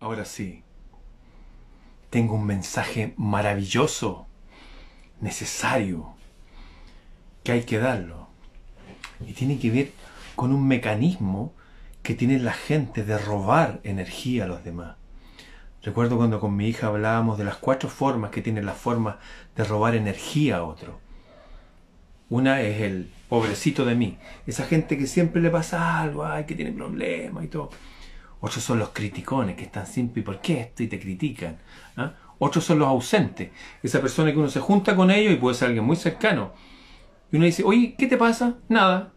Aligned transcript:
Ahora 0.00 0.24
sí, 0.24 0.62
tengo 2.08 2.34
un 2.36 2.46
mensaje 2.46 3.14
maravilloso, 3.16 4.28
necesario, 5.20 6.14
que 7.42 7.50
hay 7.50 7.62
que 7.64 7.78
darlo. 7.78 8.28
Y 9.26 9.32
tiene 9.32 9.58
que 9.58 9.72
ver 9.72 9.92
con 10.36 10.52
un 10.52 10.68
mecanismo 10.68 11.52
que 12.04 12.14
tiene 12.14 12.38
la 12.38 12.52
gente 12.52 13.04
de 13.04 13.18
robar 13.18 13.80
energía 13.82 14.44
a 14.44 14.46
los 14.46 14.62
demás. 14.62 14.94
Recuerdo 15.82 16.16
cuando 16.16 16.38
con 16.38 16.54
mi 16.54 16.68
hija 16.68 16.86
hablábamos 16.86 17.36
de 17.36 17.44
las 17.44 17.56
cuatro 17.56 17.88
formas 17.88 18.30
que 18.30 18.40
tiene 18.40 18.62
la 18.62 18.74
forma 18.74 19.18
de 19.56 19.64
robar 19.64 19.96
energía 19.96 20.58
a 20.58 20.62
otro. 20.62 21.00
Una 22.30 22.60
es 22.60 22.82
el 22.82 23.10
pobrecito 23.28 23.84
de 23.84 23.96
mí, 23.96 24.16
esa 24.46 24.64
gente 24.64 24.96
que 24.96 25.08
siempre 25.08 25.42
le 25.42 25.50
pasa 25.50 25.98
algo, 26.00 26.24
ay, 26.24 26.44
que 26.44 26.54
tiene 26.54 26.70
problemas 26.70 27.44
y 27.44 27.48
todo. 27.48 27.70
Otros 28.40 28.62
son 28.62 28.78
los 28.78 28.90
criticones, 28.90 29.56
que 29.56 29.64
están 29.64 29.86
siempre, 29.86 30.20
¿y 30.20 30.24
por 30.24 30.40
qué 30.40 30.60
esto? 30.60 30.82
Y 30.82 30.88
te 30.88 31.00
critican. 31.00 31.58
¿ah? 31.96 32.12
Otros 32.38 32.64
son 32.64 32.78
los 32.78 32.88
ausentes, 32.88 33.50
esa 33.82 34.00
persona 34.00 34.32
que 34.32 34.38
uno 34.38 34.48
se 34.48 34.60
junta 34.60 34.94
con 34.94 35.10
ellos 35.10 35.32
y 35.32 35.36
puede 35.36 35.56
ser 35.56 35.68
alguien 35.68 35.84
muy 35.84 35.96
cercano. 35.96 36.52
Y 37.32 37.36
uno 37.36 37.46
dice, 37.46 37.64
oye, 37.64 37.94
¿qué 37.98 38.06
te 38.06 38.16
pasa? 38.16 38.54
Nada, 38.68 39.12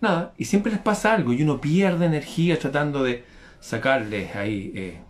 nada. 0.00 0.32
Y 0.38 0.46
siempre 0.46 0.72
les 0.72 0.80
pasa 0.80 1.14
algo 1.14 1.32
y 1.32 1.42
uno 1.42 1.60
pierde 1.60 2.06
energía 2.06 2.58
tratando 2.58 3.02
de 3.02 3.24
sacarles 3.60 4.34
ahí 4.34 4.72
eh, 4.74 5.00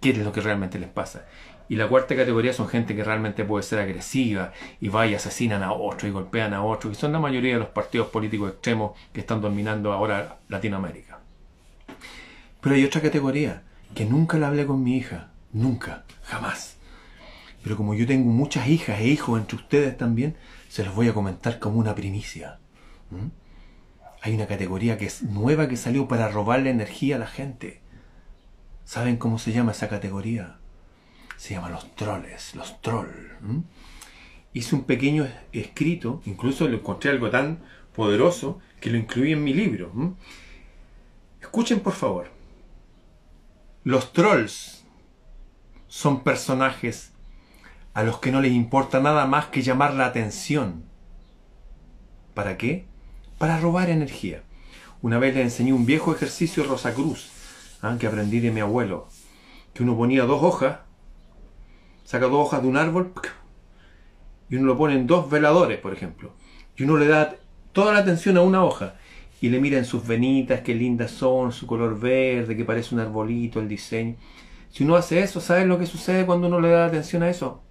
qué 0.00 0.10
es 0.10 0.18
lo 0.18 0.32
que 0.32 0.40
realmente 0.40 0.78
les 0.78 0.88
pasa. 0.88 1.26
Y 1.68 1.76
la 1.76 1.86
cuarta 1.86 2.16
categoría 2.16 2.52
son 2.52 2.68
gente 2.68 2.96
que 2.96 3.04
realmente 3.04 3.44
puede 3.44 3.62
ser 3.62 3.78
agresiva 3.78 4.52
y 4.80 4.88
va 4.88 5.06
y 5.06 5.14
asesinan 5.14 5.62
a 5.62 5.72
otro 5.72 6.08
y 6.08 6.10
golpean 6.10 6.52
a 6.52 6.64
otro. 6.64 6.90
Y 6.90 6.96
son 6.96 7.12
la 7.12 7.20
mayoría 7.20 7.52
de 7.54 7.60
los 7.60 7.68
partidos 7.68 8.08
políticos 8.08 8.50
extremos 8.50 8.98
que 9.12 9.20
están 9.20 9.40
dominando 9.40 9.92
ahora 9.92 10.38
Latinoamérica. 10.48 11.09
Pero 12.60 12.74
hay 12.74 12.84
otra 12.84 13.00
categoría 13.00 13.62
que 13.94 14.04
nunca 14.04 14.38
la 14.38 14.48
hablé 14.48 14.66
con 14.66 14.82
mi 14.82 14.96
hija. 14.96 15.30
Nunca. 15.52 16.04
Jamás. 16.24 16.76
Pero 17.62 17.76
como 17.76 17.94
yo 17.94 18.06
tengo 18.06 18.30
muchas 18.30 18.68
hijas 18.68 19.00
e 19.00 19.08
hijos 19.08 19.38
entre 19.38 19.56
ustedes 19.56 19.96
también, 19.96 20.36
se 20.68 20.84
los 20.84 20.94
voy 20.94 21.08
a 21.08 21.14
comentar 21.14 21.58
como 21.58 21.78
una 21.78 21.94
primicia. 21.94 22.58
Hay 24.22 24.34
una 24.34 24.46
categoría 24.46 24.98
que 24.98 25.06
es 25.06 25.22
nueva 25.22 25.68
que 25.68 25.76
salió 25.76 26.08
para 26.08 26.28
robarle 26.28 26.70
energía 26.70 27.16
a 27.16 27.18
la 27.18 27.26
gente. 27.26 27.80
¿Saben 28.84 29.16
cómo 29.16 29.38
se 29.38 29.52
llama 29.52 29.72
esa 29.72 29.88
categoría? 29.88 30.60
se 31.40 31.54
llama 31.54 31.70
Los 31.70 31.96
Troles, 31.96 32.54
los 32.54 32.82
Trolls. 32.82 33.14
Hice 34.52 34.74
un 34.74 34.84
pequeño 34.84 35.26
escrito, 35.52 36.20
incluso 36.26 36.68
lo 36.68 36.76
encontré 36.76 37.10
algo 37.10 37.30
tan 37.30 37.60
poderoso 37.96 38.58
que 38.78 38.90
lo 38.90 38.98
incluí 38.98 39.32
en 39.32 39.42
mi 39.42 39.54
libro. 39.54 39.90
Escuchen 41.40 41.80
por 41.80 41.94
favor. 41.94 42.30
Los 43.84 44.12
trolls 44.12 44.84
son 45.88 46.22
personajes 46.22 47.12
a 47.94 48.02
los 48.02 48.18
que 48.18 48.30
no 48.30 48.40
les 48.40 48.52
importa 48.52 49.00
nada 49.00 49.26
más 49.26 49.46
que 49.46 49.62
llamar 49.62 49.94
la 49.94 50.06
atención. 50.06 50.84
¿Para 52.34 52.56
qué? 52.56 52.86
Para 53.38 53.58
robar 53.58 53.90
energía. 53.90 54.42
Una 55.02 55.18
vez 55.18 55.34
le 55.34 55.42
enseñé 55.42 55.72
un 55.72 55.86
viejo 55.86 56.14
ejercicio 56.14 56.64
Rosacruz, 56.64 57.30
¿ah? 57.82 57.96
que 57.98 58.06
aprendí 58.06 58.40
de 58.40 58.50
mi 58.50 58.60
abuelo, 58.60 59.08
que 59.72 59.82
uno 59.82 59.96
ponía 59.96 60.24
dos 60.24 60.42
hojas 60.42 60.80
saca 62.10 62.26
dos 62.26 62.44
hojas 62.44 62.60
de 62.62 62.66
un 62.66 62.76
árbol 62.76 63.12
y 64.48 64.56
uno 64.56 64.66
lo 64.66 64.76
pone 64.76 64.94
en 64.94 65.06
dos 65.06 65.30
veladores, 65.30 65.78
por 65.78 65.92
ejemplo. 65.92 66.32
Y 66.76 66.82
uno 66.82 66.96
le 66.96 67.06
da 67.06 67.36
toda 67.72 67.94
la 67.94 68.00
atención 68.00 68.36
a 68.36 68.40
una 68.40 68.64
hoja 68.64 68.96
y 69.40 69.48
le 69.48 69.60
mira 69.60 69.78
en 69.78 69.84
sus 69.84 70.06
venitas, 70.06 70.60
qué 70.60 70.74
lindas 70.74 71.10
son, 71.10 71.52
su 71.52 71.66
color 71.66 71.98
verde, 71.98 72.56
que 72.56 72.64
parece 72.64 72.94
un 72.94 73.00
arbolito, 73.00 73.58
el 73.58 73.68
diseño. 73.68 74.16
Si 74.70 74.84
uno 74.84 74.96
hace 74.96 75.20
eso, 75.20 75.40
¿sabes 75.40 75.66
lo 75.66 75.78
que 75.78 75.86
sucede 75.86 76.26
cuando 76.26 76.46
uno 76.46 76.60
le 76.60 76.68
da 76.68 76.86
atención 76.86 77.22
a 77.22 77.30
eso? 77.30 77.62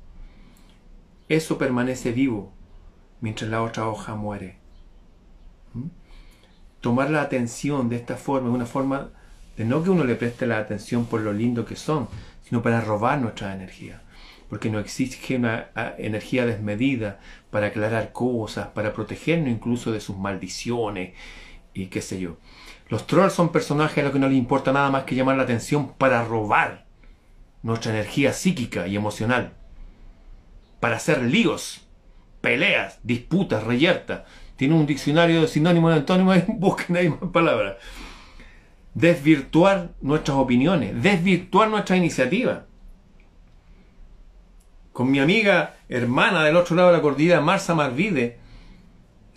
Eso 1.28 1.58
permanece 1.58 2.12
vivo 2.12 2.52
mientras 3.22 3.52
la 3.52 3.62
otra 3.62 3.88
hoja 3.88 4.16
muere. 4.16 4.58
¿Mm? 5.74 5.90
Tomar 6.82 7.12
la 7.12 7.22
atención 7.22 7.88
de 7.88 7.98
esta 7.98 8.18
forma 8.18 8.50
es 8.50 8.56
una 8.56 8.66
forma 8.66 9.12
de 9.56 9.66
no 9.66 9.84
que 9.84 9.92
uno 9.92 10.04
le 10.04 10.16
preste 10.16 10.48
la 10.48 10.58
atención 10.58 11.06
por 11.06 11.22
lo 11.22 11.34
lindo 11.34 11.66
que 11.66 11.76
son, 11.76 12.08
sino 12.44 12.64
para 12.64 12.82
robar 12.82 13.22
nuestra 13.22 13.54
energía 13.54 14.02
porque 14.50 14.72
no 14.72 14.80
exige 14.80 15.36
una 15.36 15.70
energía 16.00 16.46
desmedida 16.46 17.20
para 17.52 17.68
aclarar 17.68 18.12
cosas, 18.12 18.70
para 18.70 18.94
protegernos 18.94 19.50
incluso 19.50 19.92
de 19.92 20.02
sus 20.02 20.18
maldiciones 20.18 21.14
y 21.84 21.88
qué 21.88 22.02
sé 22.02 22.20
yo. 22.20 22.38
Los 22.88 23.08
trolls 23.08 23.34
son 23.34 23.52
personajes 23.52 24.00
a 24.00 24.04
los 24.04 24.14
que 24.14 24.20
no 24.20 24.28
les 24.28 24.38
importa 24.38 24.72
nada 24.72 24.90
más 24.90 25.04
que 25.04 25.16
llamar 25.16 25.38
la 25.38 25.44
atención 25.44 25.94
para 25.94 26.24
robar 26.24 26.86
nuestra 27.62 27.92
energía 27.92 28.34
psíquica 28.34 28.88
y 28.88 28.96
emocional, 28.96 29.54
para 30.80 30.96
hacer 30.96 31.22
líos, 31.22 31.88
peleas, 32.42 33.00
disputas, 33.04 33.64
reyertas. 33.64 34.22
Tiene 34.56 34.76
un 34.76 34.86
diccionario 34.86 35.42
de 35.42 35.48
sinónimos 35.48 35.94
y 35.94 36.00
antónimos, 36.00 36.38
busquen 36.48 36.98
ahí 36.98 37.10
más 37.10 37.32
palabras. 37.32 37.76
Desvirtuar 38.94 39.92
nuestras 40.02 40.38
opiniones, 40.38 41.02
desvirtuar 41.02 41.70
nuestra 41.70 41.96
iniciativa 41.96 42.66
con 45.00 45.12
mi 45.12 45.20
amiga 45.20 45.78
hermana 45.88 46.44
del 46.44 46.58
otro 46.58 46.76
lado 46.76 46.90
de 46.90 46.98
la 46.98 47.02
cordillera, 47.02 47.40
Marsa 47.40 47.74
Marvide. 47.74 48.39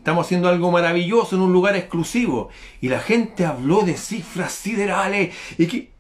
Estamos 0.03 0.27
haciendo 0.27 0.49
algo 0.49 0.73
maravilloso 0.73 1.37
en 1.37 1.43
un 1.43 1.53
lugar 1.53 1.77
exclusivo. 1.77 2.49
Y 2.81 2.89
la 2.89 2.99
gente 2.99 3.47
habló 3.47 3.83
de 3.83 3.97
cifras 3.97 4.51
siderales. 4.51 5.33
Y 5.59 5.67
que... 5.69 5.93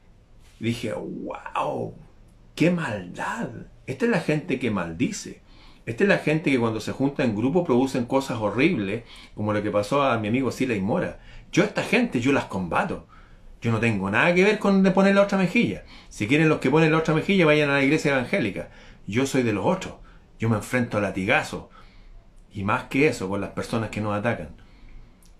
dije, 0.58 0.92
wow, 0.92 1.94
qué 2.56 2.72
maldad. 2.72 3.50
Esta 3.86 4.06
es 4.06 4.10
la 4.10 4.18
gente 4.18 4.58
que 4.58 4.72
maldice. 4.72 5.40
Esta 5.86 6.02
es 6.02 6.08
la 6.08 6.18
gente 6.18 6.50
que 6.50 6.58
cuando 6.58 6.80
se 6.80 6.90
junta 6.90 7.22
en 7.22 7.36
grupo 7.36 7.62
producen 7.62 8.06
cosas 8.06 8.38
horribles, 8.40 9.04
como 9.36 9.52
lo 9.52 9.62
que 9.62 9.70
pasó 9.70 10.02
a 10.02 10.18
mi 10.18 10.26
amigo 10.26 10.50
Sila 10.50 10.74
y 10.74 10.80
Mora. 10.80 11.20
Yo 11.52 11.62
a 11.62 11.66
esta 11.66 11.84
gente, 11.84 12.20
yo 12.20 12.32
las 12.32 12.46
combato. 12.46 13.06
Yo 13.60 13.70
no 13.70 13.78
tengo 13.78 14.10
nada 14.10 14.34
que 14.34 14.42
ver 14.42 14.58
con 14.58 14.82
de 14.82 14.90
poner 14.90 15.14
la 15.14 15.22
otra 15.22 15.38
mejilla. 15.38 15.84
Si 16.08 16.26
quieren 16.26 16.48
los 16.48 16.58
que 16.58 16.72
ponen 16.72 16.90
la 16.90 16.98
otra 16.98 17.14
mejilla, 17.14 17.46
vayan 17.46 17.70
a 17.70 17.74
la 17.74 17.84
iglesia 17.84 18.10
evangélica. 18.10 18.68
Yo 19.06 19.26
soy 19.26 19.44
de 19.44 19.52
los 19.52 19.64
otros. 19.64 19.94
Yo 20.40 20.48
me 20.48 20.56
enfrento 20.56 20.98
a 20.98 21.00
latigazos. 21.00 21.66
Y 22.52 22.64
más 22.64 22.84
que 22.84 23.08
eso, 23.08 23.28
con 23.28 23.40
las 23.40 23.50
personas 23.50 23.90
que 23.90 24.00
nos 24.00 24.14
atacan. 24.14 24.50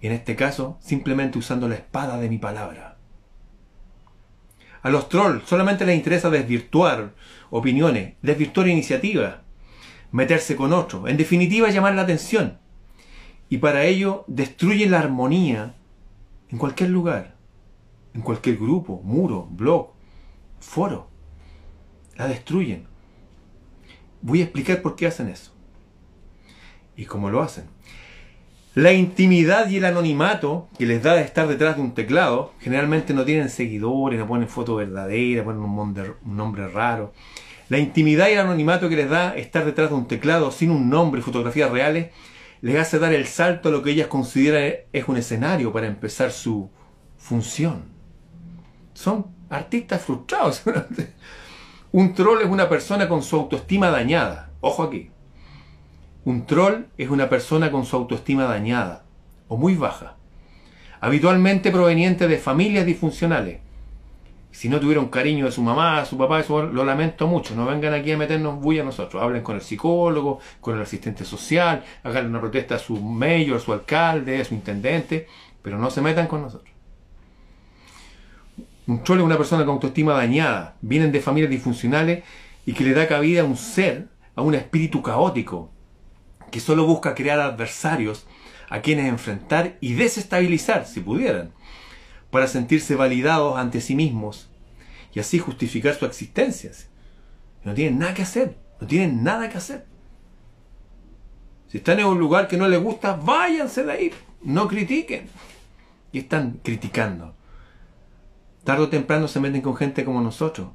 En 0.01 0.13
este 0.13 0.35
caso, 0.35 0.79
simplemente 0.81 1.39
usando 1.39 1.69
la 1.69 1.77
espada 1.77 2.19
de 2.19 2.29
mi 2.29 2.39
palabra. 2.39 2.97
A 4.83 4.91
los 4.91 5.09
trolls 5.09 5.49
solamente 5.49 5.87
les 5.87 5.97
interesa 5.97 6.29
desvirtuar 6.29 7.15
opiniones, 7.51 8.15
desvirtuar 8.21 8.67
iniciativas, 8.67 9.37
meterse 10.11 10.57
con 10.57 10.73
otros, 10.73 11.09
en 11.09 11.17
definitiva 11.17 11.71
llamar 11.71 11.95
la 11.95 12.03
atención. 12.03 12.59
Y 13.49 13.59
para 13.59 13.85
ello 13.85 14.25
destruyen 14.27 14.91
la 14.91 14.99
armonía 14.99 15.77
en 16.49 16.59
cualquier 16.59 16.91
lugar, 16.91 17.37
en 18.13 18.23
cualquier 18.23 18.57
grupo, 18.57 19.01
muro, 19.05 19.47
blog, 19.51 19.93
foro. 20.59 21.09
La 22.17 22.27
destruyen. 22.27 22.87
Voy 24.21 24.41
a 24.41 24.45
explicar 24.45 24.83
por 24.83 24.97
qué 24.97 25.07
hacen 25.07 25.29
eso. 25.29 25.52
Y 26.97 27.07
cómo 27.07 27.31
lo 27.31 27.43
hacen. 27.43 27.65
La 28.75 28.93
intimidad 28.93 29.69
y 29.69 29.77
el 29.77 29.85
anonimato 29.85 30.69
que 30.79 30.87
les 30.87 31.03
da 31.03 31.15
de 31.15 31.21
estar 31.21 31.47
detrás 31.47 31.77
de 31.77 31.83
un 31.83 31.93
teclado, 31.93 32.55
generalmente 32.59 33.13
no 33.13 33.27
tienen 33.27 33.51
seguidores, 33.51 34.19
no 34.19 34.27
ponen 34.27 34.49
foto 34.49 34.77
verdadera, 34.77 35.45
ponen 35.45 35.61
un 35.61 36.17
nombre, 36.25 36.69
raro. 36.69 37.13
La 37.69 37.79
intimidad 37.79 38.29
y 38.29 38.33
el 38.33 38.39
anonimato 38.39 38.89
que 38.89 38.97
les 38.97 39.11
da 39.11 39.37
estar 39.37 39.67
detrás 39.67 39.91
de 39.91 39.97
un 39.97 40.09
teclado 40.09 40.51
sin 40.51 40.71
un 40.71 40.89
nombre 40.89 41.21
y 41.21 41.23
fotografías 41.23 41.71
reales, 41.71 42.13
les 42.63 42.79
hace 42.79 42.99
dar 42.99 43.13
el 43.13 43.27
salto 43.27 43.69
a 43.69 43.73
lo 43.73 43.83
que 43.83 43.91
ellas 43.91 44.07
consideran 44.07 44.73
es 44.91 45.07
un 45.07 45.19
escenario 45.19 45.71
para 45.71 45.87
empezar 45.87 46.31
su 46.31 46.71
función. 47.19 47.85
Son 48.95 49.27
artistas 49.51 50.01
frustrados. 50.01 50.63
Un 51.93 52.15
troll 52.15 52.41
es 52.41 52.49
una 52.49 52.71
persona 52.71 53.07
con 53.07 53.23
su 53.23 53.37
autoestima 53.37 53.91
dañada. 53.91 54.51
Ojo 54.63 54.83
aquí. 54.83 55.12
Un 56.25 56.47
troll 56.47 56.87
es 56.99 57.11
una 57.11 57.29
persona 57.29 57.73
con 57.73 57.85
su 57.85 57.97
autoestima 57.97 58.45
dañada 58.45 59.03
o 59.49 59.57
muy 59.57 59.75
baja. 59.75 60.15
Habitualmente 61.01 61.73
proveniente 61.73 62.29
de 62.29 62.39
familias 62.39 62.87
disfuncionales. 62.87 63.59
Si 64.53 64.69
no 64.69 64.79
tuvieron 64.79 65.09
cariño 65.09 65.47
de 65.47 65.51
su 65.51 65.63
mamá, 65.63 66.05
su 66.05 66.17
papá, 66.17 66.45
lo 66.49 66.85
lamento 66.85 67.27
mucho. 67.27 67.57
No 67.57 67.67
vengan 67.67 67.93
aquí 67.95 68.13
a 68.13 68.17
meternos 68.17 68.61
bulla 68.61 68.83
a 68.83 68.85
nosotros. 68.85 69.21
Hablen 69.21 69.43
con 69.43 69.57
el 69.57 69.63
psicólogo, 69.63 70.39
con 70.61 70.77
el 70.77 70.83
asistente 70.83 71.25
social, 71.25 71.83
hagan 72.05 72.27
una 72.27 72.41
protesta 72.41 72.77
a 72.77 72.79
su 72.79 73.01
mayor, 73.01 73.57
a 73.57 73.61
su 73.61 73.73
alcalde, 73.73 74.41
a 74.41 74.45
su 74.45 74.55
intendente, 74.55 75.27
pero 75.61 75.77
no 75.77 75.91
se 75.91 76.03
metan 76.03 76.29
con 76.29 76.43
nosotros. 76.43 76.71
Un 78.87 79.03
troll 79.03 79.19
es 79.19 79.25
una 79.25 79.39
persona 79.39 79.65
con 79.65 79.75
autoestima 79.75 80.13
dañada, 80.13 80.77
vienen 80.83 81.11
de 81.11 81.21
familias 81.21 81.51
disfuncionales 81.51 82.23
y 82.65 82.75
que 82.75 82.85
le 82.85 82.93
da 82.93 83.09
cabida 83.09 83.41
a 83.41 83.45
un 83.45 83.57
ser, 83.57 84.07
a 84.37 84.43
un 84.43 84.55
espíritu 84.55 85.03
caótico, 85.03 85.71
que 86.53 86.61
solo 86.61 86.87
busca 86.87 87.17
crear 87.17 87.41
adversarios 87.41 88.27
a 88.71 88.81
quienes 88.81 89.07
enfrentar 89.07 89.77
y 89.81 89.95
desestabilizar, 89.95 90.87
si 90.87 91.01
pudieran, 91.01 91.53
para 92.31 92.47
sentirse 92.47 92.95
validados 92.95 93.59
ante 93.59 93.81
sí 93.81 93.97
mismos 93.97 94.49
y 95.13 95.19
así 95.19 95.41
justificar 95.41 95.95
su 95.95 96.07
existencia. 96.07 96.71
No 97.65 97.75
tienen 97.75 97.99
nada 97.99 98.15
que 98.15 98.23
hacer, 98.23 98.57
no 98.81 98.87
tienen 98.87 99.25
nada 99.25 99.49
que 99.49 99.59
hacer. 99.59 99.87
Si 101.69 101.79
están 101.79 101.99
en 101.99 102.07
un 102.07 102.19
lugar 102.19 102.49
que 102.49 102.57
no 102.57 102.69
les 102.69 102.83
gusta, 102.83 103.17
váyanse 103.17 103.83
de 103.83 103.93
ahí, 103.93 104.13
no 104.43 104.69
critiquen. 104.69 105.29
Y 106.13 106.19
están 106.19 106.61
criticando. 106.63 107.35
Tardo 108.65 108.85
o 108.85 108.89
temprano 108.89 109.27
se 109.27 109.41
meten 109.41 109.63
con 109.63 109.77
gente 109.77 110.05
como 110.05 110.21
nosotros. 110.21 110.69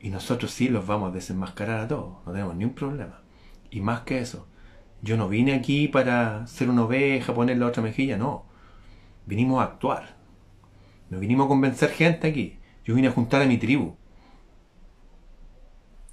Y 0.00 0.08
nosotros 0.08 0.50
sí 0.50 0.68
los 0.68 0.86
vamos 0.86 1.10
a 1.10 1.14
desenmascarar 1.14 1.80
a 1.80 1.88
todos, 1.88 2.26
no 2.26 2.32
tenemos 2.32 2.56
ni 2.56 2.64
un 2.64 2.74
problema. 2.74 3.20
Y 3.70 3.80
más 3.80 4.00
que 4.00 4.18
eso, 4.18 4.46
yo 5.02 5.16
no 5.16 5.28
vine 5.28 5.54
aquí 5.54 5.88
para 5.88 6.46
ser 6.46 6.70
una 6.70 6.84
oveja, 6.84 7.34
poner 7.34 7.58
la 7.58 7.66
otra 7.66 7.82
mejilla, 7.82 8.16
no. 8.16 8.46
Vinimos 9.26 9.60
a 9.60 9.64
actuar. 9.64 10.16
No 11.10 11.18
vinimos 11.18 11.46
a 11.46 11.48
convencer 11.48 11.90
gente 11.90 12.28
aquí. 12.28 12.58
Yo 12.84 12.94
vine 12.94 13.08
a 13.08 13.12
juntar 13.12 13.42
a 13.42 13.46
mi 13.46 13.58
tribu. 13.58 13.96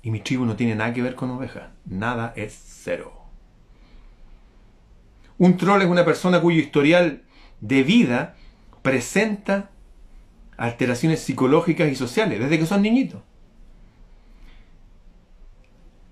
Y 0.02 0.10
mi 0.10 0.22
tribu 0.22 0.46
no 0.46 0.56
tiene 0.56 0.76
nada 0.76 0.92
que 0.92 1.04
ver 1.04 1.14
con 1.14 1.30
ovejas. 1.30 1.70
Nada 1.86 2.34
es 2.36 2.54
cero. 2.54 3.14
Un 5.38 5.56
troll 5.56 5.84
es 5.84 5.88
una 5.88 6.04
persona 6.04 6.42
cuyo 6.42 6.60
historial 6.60 7.24
de 7.62 7.84
vida 7.84 8.36
presenta 8.82 9.70
alteraciones 10.58 11.22
psicológicas 11.22 11.92
y 11.92 11.96
sociales 11.96 12.40
desde 12.40 12.58
que 12.58 12.66
son 12.66 12.82
niñitos. 12.82 13.22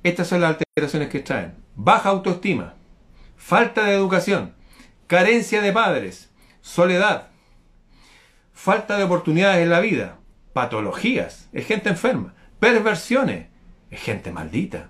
Estas 0.03 0.27
son 0.27 0.41
las 0.41 0.57
alteraciones 0.57 1.09
que 1.09 1.19
traen. 1.19 1.66
Baja 1.79 2.09
autoestima, 2.09 2.73
falta 3.35 3.83
de 3.85 3.93
educación, 3.93 4.55
carencia 5.05 5.61
de 5.61 5.71
padres, 5.71 6.31
soledad, 6.59 7.27
falta 8.51 8.97
de 8.97 9.03
oportunidades 9.03 9.61
en 9.61 9.69
la 9.69 9.79
vida, 9.79 10.17
patologías, 10.53 11.49
es 11.53 11.67
gente 11.67 11.89
enferma, 11.89 12.33
perversiones, 12.59 13.49
es 13.91 14.01
gente 14.01 14.31
maldita, 14.31 14.89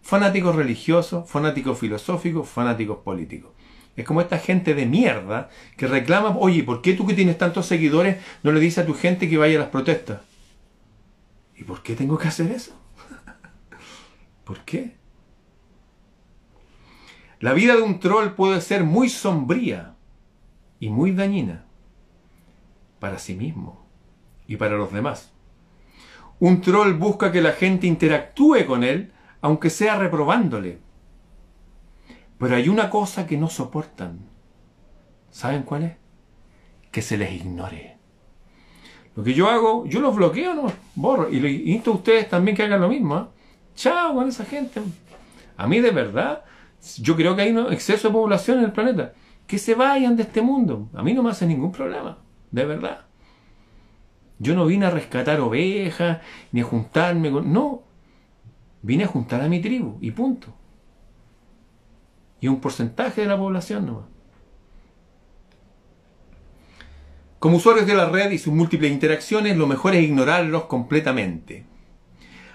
fanáticos 0.00 0.54
religiosos, 0.54 1.28
fanáticos 1.28 1.76
filosóficos, 1.76 2.48
fanáticos 2.48 2.98
políticos. 2.98 3.50
Es 3.96 4.04
como 4.04 4.20
esta 4.20 4.38
gente 4.38 4.74
de 4.74 4.86
mierda 4.86 5.50
que 5.76 5.88
reclama, 5.88 6.36
oye, 6.38 6.62
¿por 6.62 6.82
qué 6.82 6.94
tú 6.94 7.04
que 7.04 7.14
tienes 7.14 7.36
tantos 7.36 7.66
seguidores 7.66 8.18
no 8.44 8.52
le 8.52 8.60
dices 8.60 8.84
a 8.84 8.86
tu 8.86 8.94
gente 8.94 9.28
que 9.28 9.38
vaya 9.38 9.56
a 9.56 9.62
las 9.62 9.70
protestas? 9.70 10.20
¿Y 11.56 11.64
por 11.64 11.82
qué 11.82 11.96
tengo 11.96 12.16
que 12.16 12.28
hacer 12.28 12.52
eso? 12.52 12.80
¿Por 14.44 14.60
qué? 14.60 14.97
La 17.40 17.52
vida 17.52 17.76
de 17.76 17.82
un 17.82 18.00
troll 18.00 18.30
puede 18.30 18.60
ser 18.60 18.84
muy 18.84 19.08
sombría 19.08 19.94
y 20.80 20.90
muy 20.90 21.12
dañina 21.12 21.64
para 22.98 23.18
sí 23.18 23.34
mismo 23.34 23.86
y 24.46 24.56
para 24.56 24.76
los 24.76 24.92
demás. 24.92 25.32
Un 26.40 26.60
troll 26.60 26.94
busca 26.94 27.30
que 27.30 27.40
la 27.40 27.52
gente 27.52 27.86
interactúe 27.86 28.66
con 28.66 28.84
él, 28.84 29.12
aunque 29.40 29.70
sea 29.70 29.98
reprobándole. 29.98 30.78
Pero 32.38 32.56
hay 32.56 32.68
una 32.68 32.90
cosa 32.90 33.26
que 33.26 33.36
no 33.36 33.48
soportan. 33.48 34.20
¿Saben 35.30 35.62
cuál 35.62 35.82
es? 35.84 35.92
Que 36.90 37.02
se 37.02 37.18
les 37.18 37.32
ignore. 37.32 37.98
Lo 39.16 39.24
que 39.24 39.34
yo 39.34 39.48
hago, 39.48 39.84
yo 39.86 40.00
los 40.00 40.14
bloqueo, 40.14 40.54
no 40.54 40.72
borro. 40.94 41.28
Y 41.28 41.40
les 41.40 41.66
insto 41.66 41.90
a 41.90 41.94
ustedes 41.94 42.28
también 42.28 42.56
que 42.56 42.62
hagan 42.62 42.80
lo 42.80 42.88
mismo. 42.88 43.18
¿eh? 43.18 43.24
Chao 43.74 44.14
con 44.14 44.28
esa 44.28 44.44
gente. 44.44 44.80
A 45.56 45.66
mí 45.66 45.80
de 45.80 45.90
verdad, 45.90 46.44
yo 47.00 47.16
creo 47.16 47.36
que 47.36 47.42
hay 47.42 47.52
un 47.52 47.72
exceso 47.72 48.08
de 48.08 48.14
población 48.14 48.58
en 48.58 48.64
el 48.64 48.72
planeta. 48.72 49.12
Que 49.46 49.58
se 49.58 49.74
vayan 49.74 50.16
de 50.16 50.24
este 50.24 50.42
mundo. 50.42 50.88
A 50.94 51.02
mí 51.02 51.14
no 51.14 51.22
me 51.22 51.30
hace 51.30 51.46
ningún 51.46 51.72
problema. 51.72 52.18
De 52.50 52.64
verdad. 52.64 53.06
Yo 54.38 54.54
no 54.54 54.66
vine 54.66 54.86
a 54.86 54.90
rescatar 54.90 55.40
ovejas, 55.40 56.18
ni 56.52 56.60
a 56.60 56.64
juntarme 56.64 57.30
con... 57.30 57.52
No. 57.52 57.82
Vine 58.82 59.04
a 59.04 59.08
juntar 59.08 59.40
a 59.40 59.48
mi 59.48 59.60
tribu. 59.60 59.98
Y 60.00 60.10
punto 60.10 60.54
y 62.40 62.48
un 62.48 62.60
porcentaje 62.60 63.22
de 63.22 63.26
la 63.26 63.36
población 63.36 63.86
nomás. 63.86 64.04
Como 67.38 67.58
usuarios 67.58 67.86
de 67.86 67.94
la 67.94 68.08
red 68.08 68.30
y 68.32 68.38
sus 68.38 68.52
múltiples 68.52 68.90
interacciones, 68.90 69.56
lo 69.56 69.66
mejor 69.66 69.94
es 69.94 70.02
ignorarlos 70.02 70.64
completamente. 70.64 71.64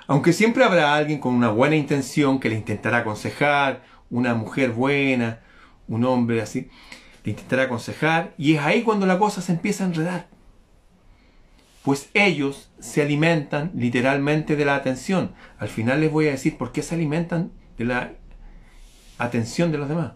Aunque 0.07 0.33
siempre 0.33 0.65
habrá 0.65 0.93
alguien 0.93 1.19
con 1.19 1.33
una 1.33 1.49
buena 1.49 1.77
intención 1.77 2.39
que 2.39 2.49
le 2.49 2.55
intentará 2.55 2.97
aconsejar, 2.97 3.83
una 4.13 4.36
mujer 4.36 4.71
buena, 4.71 5.39
un 5.88 6.06
hombre 6.06 6.42
así, 6.42 6.69
le 7.24 7.31
intentará 7.31 7.63
aconsejar, 7.63 8.33
y 8.38 8.54
es 8.54 8.62
ahí 8.62 8.83
cuando 8.83 9.06
la 9.06 9.18
cosa 9.18 9.42
se 9.42 9.51
empieza 9.51 9.83
a 9.83 9.88
enredar. 9.88 10.27
Pues 11.81 12.10
ellos 12.13 12.71
se 12.80 13.01
alimentan 13.01 13.71
literalmente 13.74 14.56
de 14.56 14.65
la 14.65 14.75
atención. 14.75 15.33
Al 15.57 15.68
final 15.68 16.00
les 16.00 16.12
voy 16.12 16.27
a 16.27 16.31
decir 16.31 16.57
por 16.57 16.71
qué 16.71 16.81
se 16.81 16.95
alimentan 16.95 17.51
de 17.77 17.86
la 17.86 18.13
atención 19.18 19.71
de 19.71 19.80
los 19.80 19.89
demás. 19.89 20.13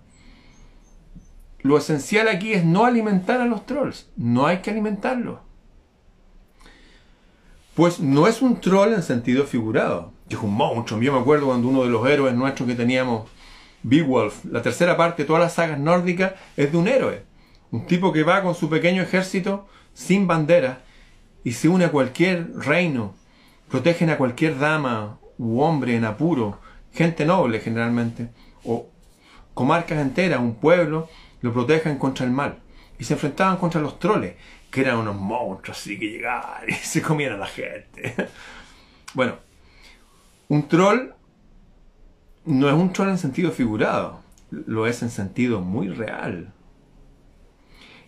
Lo 1.63 1.77
esencial 1.77 2.27
aquí 2.27 2.53
es 2.53 2.63
no 2.63 2.85
alimentar 2.85 3.41
a 3.41 3.45
los 3.45 3.65
trolls. 3.65 4.09
No 4.15 4.45
hay 4.45 4.59
que 4.59 4.69
alimentarlos. 4.69 5.39
Pues 7.73 7.99
no 7.99 8.27
es 8.27 8.41
un 8.41 8.61
troll 8.61 8.93
en 8.93 9.03
sentido 9.03 9.43
figurado. 9.45 10.13
Es 10.29 10.37
un 10.37 10.53
monstruo. 10.53 11.01
Yo 11.01 11.11
me 11.11 11.19
acuerdo 11.19 11.47
cuando 11.47 11.67
uno 11.67 11.83
de 11.83 11.89
los 11.89 12.07
héroes 12.07 12.35
nuestros 12.35 12.69
que 12.69 12.75
teníamos, 12.75 13.29
Beowulf, 13.89 14.43
la 14.45 14.61
tercera 14.61 14.97
parte 14.97 15.23
de 15.23 15.27
todas 15.27 15.41
las 15.41 15.53
sagas 15.53 15.79
nórdicas, 15.79 16.33
es 16.57 16.71
de 16.71 16.77
un 16.77 16.89
héroe. 16.89 17.23
Un 17.71 17.85
tipo 17.85 18.11
que 18.11 18.23
va 18.23 18.41
con 18.41 18.53
su 18.53 18.69
pequeño 18.69 19.01
ejército 19.01 19.67
sin 19.93 20.27
bandera 20.27 20.81
y 21.45 21.53
se 21.53 21.69
une 21.69 21.85
a 21.85 21.91
cualquier 21.91 22.53
reino. 22.53 23.15
Protegen 23.69 24.09
a 24.09 24.17
cualquier 24.17 24.59
dama 24.59 25.19
u 25.37 25.61
hombre 25.61 25.95
en 25.95 26.03
apuro. 26.03 26.59
Gente 26.93 27.25
noble 27.25 27.61
generalmente 27.61 28.29
o 28.65 28.87
comarcas 29.53 29.99
enteras, 29.99 30.41
un 30.41 30.55
pueblo, 30.55 31.07
lo 31.41 31.53
protejan 31.53 31.97
contra 31.97 32.25
el 32.25 32.31
mal. 32.31 32.59
Y 32.99 33.05
se 33.05 33.13
enfrentaban 33.13 33.55
contra 33.55 33.79
los 33.79 33.99
troles, 33.99 34.35
que 34.69 34.81
eran 34.81 34.97
unos 34.97 35.15
monstruos 35.15 35.77
así 35.77 35.97
que 35.97 36.09
llegaban 36.09 36.67
y 36.67 36.73
se 36.73 37.01
comían 37.01 37.33
a 37.33 37.37
la 37.37 37.47
gente. 37.47 38.15
bueno, 39.13 39.35
un 40.49 40.67
troll 40.67 41.11
no 42.47 42.69
es 42.69 42.73
un 42.73 42.93
troll 42.93 43.09
en 43.09 43.17
sentido 43.17 43.51
figurado, 43.51 44.21
lo 44.49 44.87
es 44.87 45.03
en 45.03 45.09
sentido 45.09 45.59
muy 45.59 45.89
real. 45.89 46.53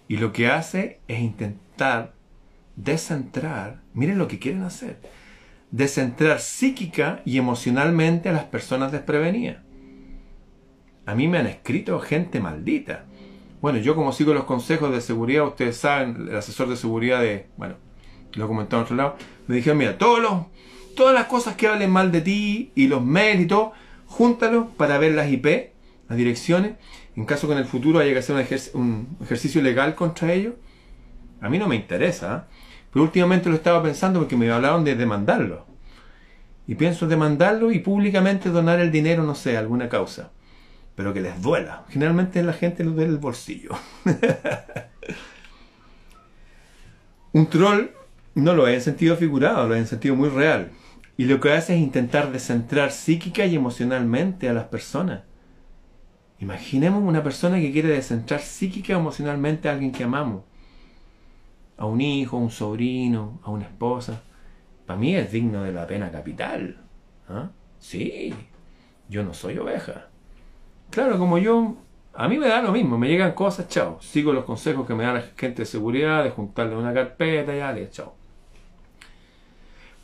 Y 0.08 0.18
lo 0.18 0.32
que 0.32 0.48
hace 0.48 1.02
es 1.08 1.20
intentar 1.20 2.14
descentrar, 2.76 3.82
miren 3.94 4.18
lo 4.18 4.28
que 4.28 4.40
quieren 4.40 4.64
hacer, 4.64 4.98
descentrar 5.72 6.40
psíquica 6.40 7.22
y 7.26 7.38
emocionalmente 7.38 8.30
a 8.30 8.32
las 8.32 8.46
personas 8.46 8.92
desprevenidas. 8.92 9.58
A 11.06 11.16
mí 11.16 11.28
me 11.28 11.38
han 11.38 11.48
escrito 11.48 12.00
gente 12.00 12.40
maldita. 12.40 13.06
Bueno, 13.62 13.78
yo 13.80 13.94
como 13.94 14.14
sigo 14.14 14.34
los 14.34 14.46
consejos 14.46 14.92
de 14.92 15.02
seguridad, 15.02 15.46
ustedes 15.46 15.78
saben, 15.78 16.28
el 16.30 16.36
asesor 16.38 16.70
de 16.70 16.78
seguridad 16.78 17.20
de, 17.20 17.48
bueno, 17.58 17.76
lo 18.34 18.46
he 18.46 18.48
comentado 18.48 18.82
en 18.82 18.86
otro 18.86 18.96
lado, 18.96 19.16
me 19.48 19.56
dijeron, 19.56 19.80
mira, 19.80 19.98
todos 19.98 20.22
los, 20.22 20.46
todas 20.96 21.14
las 21.14 21.26
cosas 21.26 21.56
que 21.56 21.68
hablen 21.68 21.92
mal 21.92 22.12
de 22.12 22.22
ti 22.22 22.72
y 22.74 22.88
los 22.88 23.04
todo, 23.48 23.74
júntalos 24.10 24.68
para 24.76 24.98
ver 24.98 25.14
las 25.14 25.32
IP, 25.32 25.72
las 26.10 26.18
direcciones, 26.18 26.74
en 27.16 27.26
caso 27.26 27.48
que 27.48 27.54
en 27.54 27.60
el 27.60 27.66
futuro 27.66 28.00
haya 28.00 28.12
que 28.12 28.20
hacer 28.20 28.36
un, 28.74 29.18
ejercicio 29.22 29.62
legal 29.62 29.96
contra 29.96 30.34
ellos. 30.34 30.56
A 31.40 31.50
mí 31.50 31.58
no 31.58 31.68
me 31.68 31.78
interesa, 31.78 32.48
¿eh? 32.50 32.56
pero 32.92 33.04
últimamente 33.04 33.50
lo 33.50 33.56
estaba 33.56 33.82
pensando 33.82 34.20
porque 34.20 34.36
me 34.36 34.52
hablaron 34.52 34.84
de 34.84 34.96
demandarlo. 34.96 35.66
Y 36.68 36.76
pienso 36.76 37.08
demandarlo 37.08 37.72
y 37.72 37.80
públicamente 37.80 38.50
donar 38.50 38.80
el 38.80 38.92
dinero, 38.92 39.24
no 39.24 39.36
sé, 39.36 39.56
alguna 39.56 39.88
causa 39.88 40.32
pero 41.00 41.14
que 41.14 41.22
les 41.22 41.42
duela. 41.42 41.86
Generalmente 41.88 42.44
la 42.44 42.52
gente 42.52 42.84
lo 42.84 42.92
duele 42.92 43.12
el 43.12 43.20
bolsillo. 43.20 43.70
Un 47.32 47.48
troll 47.48 47.92
no 48.36 48.54
lo 48.54 48.68
es 48.68 48.76
en 48.76 48.82
sentido 48.82 49.16
figurado, 49.16 49.70
lo 49.70 49.76
es 49.76 49.80
en 49.80 49.88
sentido 49.88 50.18
muy 50.18 50.28
real. 50.28 50.72
Y 51.20 51.26
lo 51.26 51.42
que 51.42 51.52
hace 51.52 51.76
es 51.76 51.82
intentar 51.82 52.32
descentrar 52.32 52.92
psíquica 52.92 53.46
y 53.46 53.54
emocionalmente 53.54 54.48
a 54.48 54.54
las 54.54 54.68
personas. 54.68 55.24
Imaginemos 56.40 57.04
una 57.04 57.22
persona 57.22 57.60
que 57.60 57.74
quiere 57.74 57.90
descentrar 57.90 58.40
psíquica 58.40 58.94
y 58.94 58.96
emocionalmente 58.96 59.68
a 59.68 59.74
alguien 59.74 59.92
que 59.92 60.06
amamos. 60.06 60.46
A 61.76 61.86
un 61.88 62.00
hijo, 62.00 62.38
a 62.38 62.40
un 62.40 62.52
sobrino, 62.52 63.42
a 63.44 63.52
una 63.52 63.66
esposa. 63.66 64.22
Para 64.86 64.98
mí 64.98 65.14
es 65.14 65.30
digno 65.30 65.62
de 65.64 65.74
la 65.74 65.86
pena 65.86 66.10
capital. 66.10 66.78
¿Ah? 67.28 67.50
Sí, 67.80 68.34
yo 69.10 69.22
no 69.22 69.34
soy 69.34 69.58
oveja. 69.58 70.08
Claro, 70.90 71.20
como 71.20 71.38
yo, 71.38 71.76
a 72.14 72.30
mí 72.30 72.38
me 72.38 72.48
da 72.48 72.62
lo 72.62 72.72
mismo, 72.72 72.98
me 72.98 73.10
llegan 73.10 73.34
cosas, 73.34 73.68
chao. 73.68 73.98
Sigo 74.00 74.32
los 74.32 74.46
consejos 74.46 74.88
que 74.88 74.96
me 74.96 75.04
da 75.04 75.16
la 75.16 75.22
gente 75.36 75.64
de 75.64 75.66
seguridad, 75.66 76.24
de 76.24 76.30
juntarle 76.30 76.78
una 76.78 76.94
carpeta, 76.94 77.54
ya, 77.54 77.74
le 77.74 77.90
chao. 77.90 78.19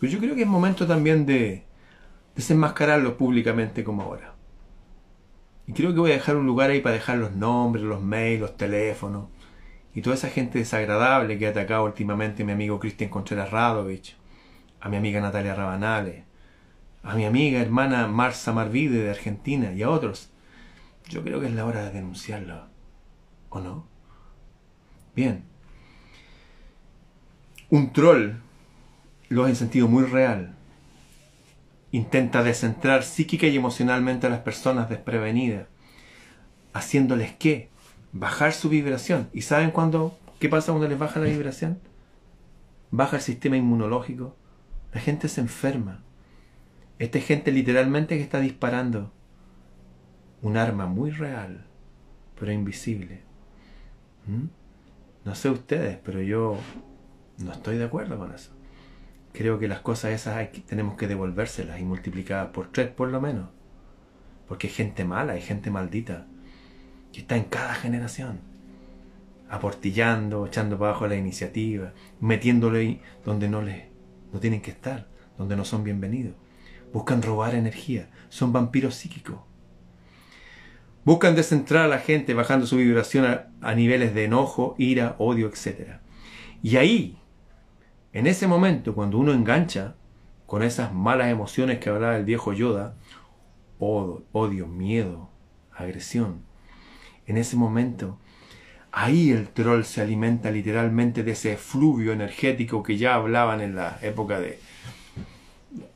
Yo 0.08 0.20
creo 0.20 0.36
que 0.36 0.42
es 0.42 0.48
momento 0.48 0.88
también 0.88 1.26
de 1.26 1.64
desenmascararlo 2.36 3.18
públicamente 3.18 3.84
como 3.84 4.04
ahora. 4.04 4.34
Y 5.68 5.74
creo 5.74 5.94
que 5.94 6.00
voy 6.00 6.12
a 6.12 6.16
dejar 6.16 6.36
un 6.36 6.46
lugar 6.46 6.70
ahí 6.70 6.82
para 6.82 6.96
dejar 6.96 7.18
los 7.18 7.32
nombres, 7.32 7.84
los 7.84 8.02
mails, 8.02 8.42
los 8.42 8.58
teléfonos 8.58 9.28
y 9.96 10.02
toda 10.02 10.16
esa 10.16 10.30
gente 10.30 10.60
desagradable 10.60 11.40
que 11.40 11.48
ha 11.48 11.52
atacado 11.52 11.86
últimamente 11.86 12.44
a 12.44 12.46
mi 12.46 12.52
amigo 12.52 12.80
Cristian 12.80 13.10
Contreras 13.10 13.50
Radovich, 13.50 14.16
a 14.82 14.90
mi 14.90 14.98
amiga 14.98 15.22
Natalia 15.22 15.56
Rabanales, 15.56 16.24
a 17.02 17.16
mi 17.16 17.26
amiga 17.26 17.62
hermana 17.62 18.08
Marza 18.08 18.52
Marvide 18.52 19.04
de 19.04 19.10
Argentina 19.10 19.72
y 19.72 19.84
a 19.84 19.90
otros. 19.90 20.30
Yo 21.08 21.24
creo 21.24 21.40
que 21.40 21.48
es 21.48 21.54
la 21.54 21.66
hora 21.66 21.86
de 21.86 21.92
denunciarlo. 21.92 22.66
¿O 23.50 23.60
no? 23.60 23.88
Bien. 25.16 25.46
Un 27.70 27.94
troll, 27.94 28.34
lo 29.30 29.48
en 29.48 29.56
sentido 29.56 29.88
muy 29.88 30.04
real, 30.04 30.56
intenta 31.92 32.44
descentrar 32.44 33.04
psíquica 33.04 33.48
y 33.48 33.56
emocionalmente 33.56 34.28
a 34.28 34.30
las 34.30 34.40
personas 34.40 34.90
desprevenidas, 34.90 35.68
haciéndoles 36.74 37.34
qué? 37.34 37.70
Bajar 38.12 38.54
su 38.54 38.70
vibración. 38.70 39.30
¿Y 39.34 39.42
saben 39.42 39.72
cuándo? 39.72 40.18
¿Qué 40.40 40.50
pasa 40.50 40.72
cuando 40.72 40.88
les 40.88 41.00
baja 41.00 41.20
la 41.20 41.28
vibración? 41.28 41.80
Baja 42.92 43.18
el 43.18 43.22
sistema 43.22 43.58
inmunológico. 43.58 44.36
La 44.94 45.02
gente 45.02 45.28
se 45.28 45.42
enferma. 45.42 46.04
Esta 47.00 47.20
gente 47.20 47.52
literalmente 47.52 48.18
que 48.18 48.24
está 48.24 48.40
disparando 48.40 49.12
un 50.42 50.58
arma 50.58 50.86
muy 50.86 51.12
real, 51.12 51.66
pero 52.40 52.52
invisible. 52.52 53.22
¿Mm? 54.28 54.48
No 55.26 55.36
sé 55.36 55.50
ustedes, 55.50 55.98
pero 56.04 56.22
yo 56.22 56.58
no 57.40 57.52
estoy 57.52 57.78
de 57.78 57.86
acuerdo 57.86 58.18
con 58.18 58.34
eso. 58.34 58.55
Creo 59.36 59.60
que 59.60 59.68
las 59.68 59.82
cosas 59.82 60.12
esas 60.12 60.50
tenemos 60.66 60.96
que 60.96 61.08
devolvérselas 61.08 61.80
y 61.80 61.84
multiplicadas 61.84 62.52
por 62.52 62.72
tres 62.72 62.88
por 62.88 63.10
lo 63.10 63.20
menos. 63.20 63.50
Porque 64.48 64.68
hay 64.68 64.74
gente 64.74 65.04
mala, 65.04 65.34
hay 65.34 65.42
gente 65.42 65.70
maldita, 65.72 66.26
que 67.12 67.20
está 67.20 67.36
en 67.36 67.44
cada 67.46 67.74
generación, 67.74 68.40
aportillando, 69.50 70.46
echando 70.46 70.78
para 70.78 70.92
abajo 70.92 71.08
la 71.08 71.18
iniciativa, 71.18 71.94
metiéndole 72.22 73.02
donde 73.26 73.50
no, 73.50 73.62
les, 73.62 73.84
no 74.32 74.40
tienen 74.40 74.62
que 74.62 74.72
estar, 74.72 75.08
donde 75.38 75.56
no 75.58 75.66
son 75.66 75.84
bienvenidos. 75.84 76.36
Buscan 76.94 77.22
robar 77.22 77.56
energía, 77.56 78.10
son 78.30 78.54
vampiros 78.54 78.96
psíquicos. 78.96 79.40
Buscan 81.04 81.36
descentrar 81.36 81.86
a 81.86 81.88
la 81.90 82.00
gente 82.00 82.34
bajando 82.34 82.66
su 82.66 82.78
vibración 82.78 83.26
a, 83.62 83.76
niveles 83.76 84.16
de 84.16 84.24
enojo, 84.24 84.76
ira, 84.78 85.16
odio, 85.20 85.48
etc. 85.50 86.00
Y 86.64 86.78
ahí, 86.78 87.18
en 88.16 88.28
ese 88.28 88.48
momento, 88.48 88.96
cuando 88.96 89.18
uno 89.18 89.34
engancha 89.34 89.96
con 90.46 90.64
esas 90.64 90.94
malas 90.94 91.28
emociones 91.28 91.80
que 91.80 91.90
hablaba 91.90 92.16
el 92.16 92.24
viejo 92.24 92.54
Yoda, 92.54 92.96
odio, 93.78 94.68
miedo, 94.68 95.30
agresión, 95.76 96.46
en 97.28 97.36
ese 97.36 97.58
momento, 97.58 98.18
ahí 98.94 99.32
el 99.32 99.50
troll 99.50 99.84
se 99.84 100.00
alimenta 100.02 100.50
literalmente 100.50 101.24
de 101.24 101.34
ese 101.34 101.58
fluvio 101.58 102.14
energético 102.14 102.84
que 102.84 102.96
ya 102.96 103.16
hablaban 103.16 103.60
en 103.60 103.76
la 103.76 104.00
época 104.02 104.40
de 104.40 104.60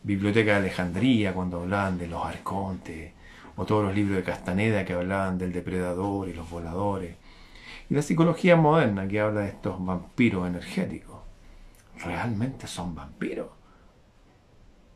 Biblioteca 0.04 0.52
de 0.52 0.58
Alejandría, 0.58 1.34
cuando 1.34 1.62
hablaban 1.62 1.98
de 1.98 2.10
los 2.10 2.26
arcontes, 2.26 3.14
o 3.56 3.64
todos 3.64 3.86
los 3.86 3.96
libros 3.96 4.18
de 4.18 4.24
Castaneda 4.24 4.84
que 4.84 4.92
hablaban 4.92 5.38
del 5.38 5.54
depredador 5.54 6.28
y 6.28 6.34
los 6.34 6.50
voladores, 6.50 7.16
y 7.90 7.94
la 7.94 8.02
psicología 8.02 8.58
moderna 8.58 9.08
que 9.08 9.22
habla 9.22 9.40
de 9.40 9.48
estos 9.48 9.82
vampiros 9.86 10.46
energéticos. 10.46 11.09
Realmente 12.03 12.68
son 12.68 12.96
vampiros. 12.96 13.50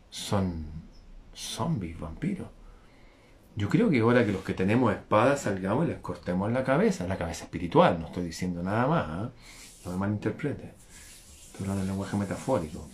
Son 0.09 0.65
zombies 1.33 1.99
vampiros. 1.99 2.47
Yo 3.55 3.69
creo 3.69 3.89
que 3.89 3.99
ahora 3.99 4.25
que 4.25 4.31
los 4.31 4.43
que 4.43 4.53
tenemos 4.53 4.93
espadas 4.93 5.41
salgamos 5.41 5.85
y 5.85 5.89
les 5.89 5.99
cortemos 5.99 6.51
la 6.51 6.63
cabeza, 6.63 7.07
la 7.07 7.17
cabeza 7.17 7.43
espiritual, 7.43 7.99
no 7.99 8.07
estoy 8.07 8.23
diciendo 8.25 8.63
nada 8.63 8.87
más, 8.87 9.27
¿eh? 9.27 9.31
no 9.85 9.91
me 9.91 9.97
malinterprete. 9.97 10.73
Estoy 11.47 11.61
hablando 11.61 11.83
en 11.83 11.87
lenguaje 11.89 12.17
metafórico. 12.17 12.87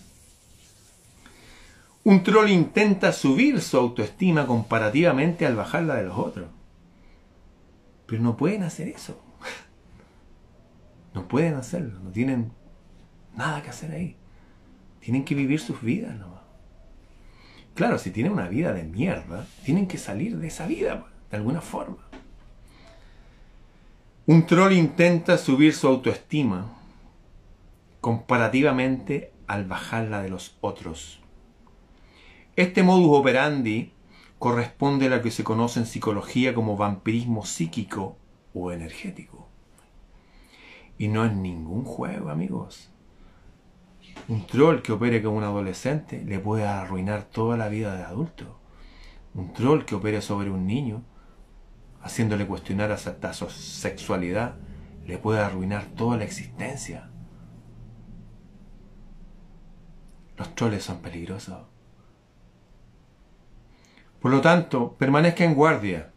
Un 2.03 2.23
troll 2.23 2.49
intenta 2.49 3.13
subir 3.13 3.61
su 3.61 3.77
autoestima 3.77 4.47
comparativamente 4.47 5.45
al 5.45 5.55
bajar 5.55 5.83
la 5.83 5.95
de 5.95 6.03
los 6.03 6.17
otros. 6.17 6.49
Pero 8.05 8.21
no 8.21 8.35
pueden 8.35 8.63
hacer 8.63 8.87
eso. 8.87 9.21
No 11.11 11.27
pueden 11.27 11.55
hacerlo, 11.55 11.99
no 12.01 12.11
tienen 12.11 12.51
nada 13.39 13.63
que 13.63 13.69
hacer 13.69 13.91
ahí. 13.91 14.17
Tienen 14.99 15.23
que 15.23 15.33
vivir 15.33 15.61
sus 15.61 15.81
vidas 15.81 16.15
nomás. 16.15 16.41
Claro, 17.73 17.97
si 17.97 18.11
tienen 18.11 18.33
una 18.33 18.49
vida 18.49 18.73
de 18.73 18.83
mierda, 18.83 19.47
tienen 19.63 19.87
que 19.87 19.97
salir 19.97 20.37
de 20.37 20.47
esa 20.47 20.67
vida 20.67 21.05
de 21.31 21.37
alguna 21.37 21.61
forma. 21.61 22.03
Un 24.25 24.45
troll 24.45 24.73
intenta 24.73 25.37
subir 25.37 25.73
su 25.73 25.87
autoestima 25.87 26.73
comparativamente 28.01 29.31
al 29.47 29.63
bajarla 29.63 30.21
de 30.21 30.29
los 30.29 30.57
otros. 30.59 31.21
Este 32.57 32.83
modus 32.83 33.17
operandi 33.17 33.93
corresponde 34.37 35.07
a 35.07 35.09
lo 35.09 35.21
que 35.21 35.31
se 35.31 35.45
conoce 35.45 35.79
en 35.79 35.85
psicología 35.85 36.53
como 36.53 36.75
vampirismo 36.75 37.45
psíquico 37.45 38.17
o 38.53 38.73
energético. 38.73 39.47
Y 40.97 41.07
no 41.07 41.23
es 41.23 41.33
ningún 41.33 41.85
juego, 41.85 42.29
amigos. 42.29 42.89
Un 44.27 44.45
troll 44.45 44.81
que 44.81 44.91
opere 44.91 45.23
como 45.23 45.37
un 45.37 45.43
adolescente 45.43 46.23
le 46.23 46.39
puede 46.39 46.67
arruinar 46.67 47.23
toda 47.23 47.57
la 47.57 47.67
vida 47.67 47.95
de 47.95 48.03
adulto. 48.03 48.59
Un 49.33 49.53
troll 49.53 49.85
que 49.85 49.95
opere 49.95 50.21
sobre 50.21 50.49
un 50.51 50.67
niño, 50.67 51.03
haciéndole 52.01 52.45
cuestionar 52.45 52.91
hasta 52.91 53.33
su 53.33 53.49
sexualidad, 53.49 54.55
le 55.05 55.17
puede 55.17 55.39
arruinar 55.39 55.85
toda 55.95 56.17
la 56.17 56.23
existencia. 56.23 57.09
Los 60.37 60.55
trolls 60.55 60.83
son 60.83 61.01
peligrosos. 61.01 61.57
Por 64.21 64.31
lo 64.31 64.41
tanto, 64.41 64.95
permanezca 64.97 65.43
en 65.43 65.55
guardia 65.55 66.11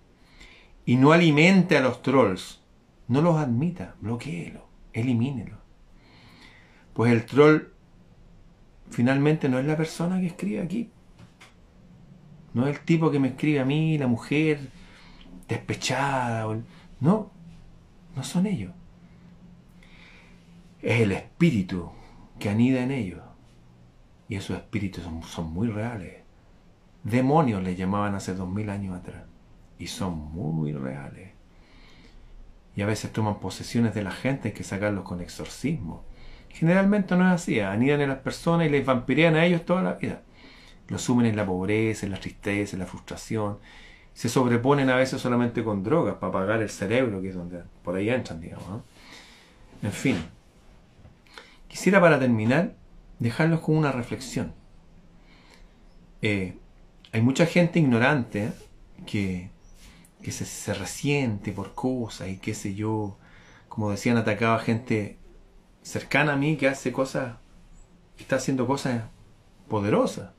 y 0.84 0.96
no 0.96 1.12
alimente 1.12 1.76
a 1.76 1.80
los 1.80 2.02
trolls. 2.02 2.60
No 3.08 3.20
los 3.20 3.36
admita, 3.36 3.96
bloqueelo, 4.00 4.68
elimínelo. 4.92 5.58
Pues 6.94 7.12
el 7.12 7.24
troll 7.24 7.71
finalmente 8.92 9.48
no 9.48 9.58
es 9.58 9.66
la 9.66 9.76
persona 9.76 10.20
que 10.20 10.26
escribe 10.26 10.60
aquí. 10.60 10.90
No 12.54 12.66
es 12.66 12.76
el 12.76 12.84
tipo 12.84 13.10
que 13.10 13.18
me 13.18 13.28
escribe 13.28 13.60
a 13.60 13.64
mí, 13.64 13.98
la 13.98 14.06
mujer 14.06 14.60
despechada. 15.48 16.46
No, 17.00 17.30
no 18.14 18.22
son 18.22 18.46
ellos. 18.46 18.72
Es 20.82 21.00
el 21.00 21.12
espíritu 21.12 21.90
que 22.38 22.50
anida 22.50 22.82
en 22.82 22.90
ellos. 22.90 23.22
Y 24.28 24.36
esos 24.36 24.56
espíritus 24.56 25.04
son, 25.04 25.22
son 25.22 25.52
muy 25.52 25.68
reales. 25.68 26.22
Demonios 27.02 27.62
le 27.62 27.74
llamaban 27.74 28.14
hace 28.14 28.34
dos 28.34 28.48
mil 28.48 28.68
años 28.70 28.96
atrás. 28.96 29.24
Y 29.78 29.86
son 29.86 30.16
muy 30.32 30.72
reales. 30.72 31.32
Y 32.76 32.82
a 32.82 32.86
veces 32.86 33.12
toman 33.12 33.40
posesiones 33.40 33.94
de 33.94 34.02
la 34.02 34.12
gente, 34.12 34.48
hay 34.48 34.54
que 34.54 34.64
sacarlos 34.64 35.04
con 35.04 35.20
exorcismo. 35.20 36.04
Generalmente 36.52 37.16
no 37.16 37.26
es 37.26 37.34
así, 37.34 37.60
anidan 37.60 38.00
en 38.02 38.10
las 38.10 38.18
personas 38.18 38.66
y 38.66 38.70
les 38.70 38.84
vampirean 38.84 39.34
a 39.34 39.44
ellos 39.44 39.64
toda 39.64 39.82
la 39.82 39.94
vida. 39.94 40.22
Los 40.88 41.02
sumen 41.02 41.26
en 41.26 41.36
la 41.36 41.46
pobreza, 41.46 42.06
en 42.06 42.12
la 42.12 42.20
tristeza, 42.20 42.76
en 42.76 42.80
la 42.80 42.86
frustración. 42.86 43.58
Se 44.14 44.28
sobreponen 44.28 44.90
a 44.90 44.96
veces 44.96 45.20
solamente 45.20 45.64
con 45.64 45.82
drogas 45.82 46.16
para 46.16 46.28
apagar 46.28 46.60
el 46.60 46.68
cerebro, 46.68 47.22
que 47.22 47.30
es 47.30 47.34
donde 47.34 47.62
por 47.82 47.96
ahí 47.96 48.10
entran, 48.10 48.40
digamos. 48.40 48.82
En 49.82 49.92
fin. 49.92 50.16
Quisiera 51.68 52.00
para 52.00 52.18
terminar 52.18 52.74
dejarlos 53.18 53.60
con 53.60 53.76
una 53.76 53.90
reflexión. 53.90 54.52
Eh, 56.20 56.56
hay 57.12 57.22
mucha 57.22 57.46
gente 57.46 57.78
ignorante 57.78 58.52
que, 59.06 59.50
que 60.22 60.30
se, 60.30 60.44
se, 60.44 60.74
resiente 60.74 61.52
por 61.52 61.74
cosas 61.74 62.28
y 62.28 62.36
qué 62.36 62.52
sé 62.54 62.74
yo. 62.74 63.16
Como 63.68 63.90
decían, 63.90 64.18
atacaba 64.18 64.58
gente 64.58 65.16
cercana 65.82 66.34
a 66.34 66.36
mí 66.36 66.56
que 66.56 66.68
hace 66.68 66.92
cosas, 66.92 67.34
está 68.18 68.36
haciendo 68.36 68.66
cosas 68.66 69.04
poderosas. 69.68 70.30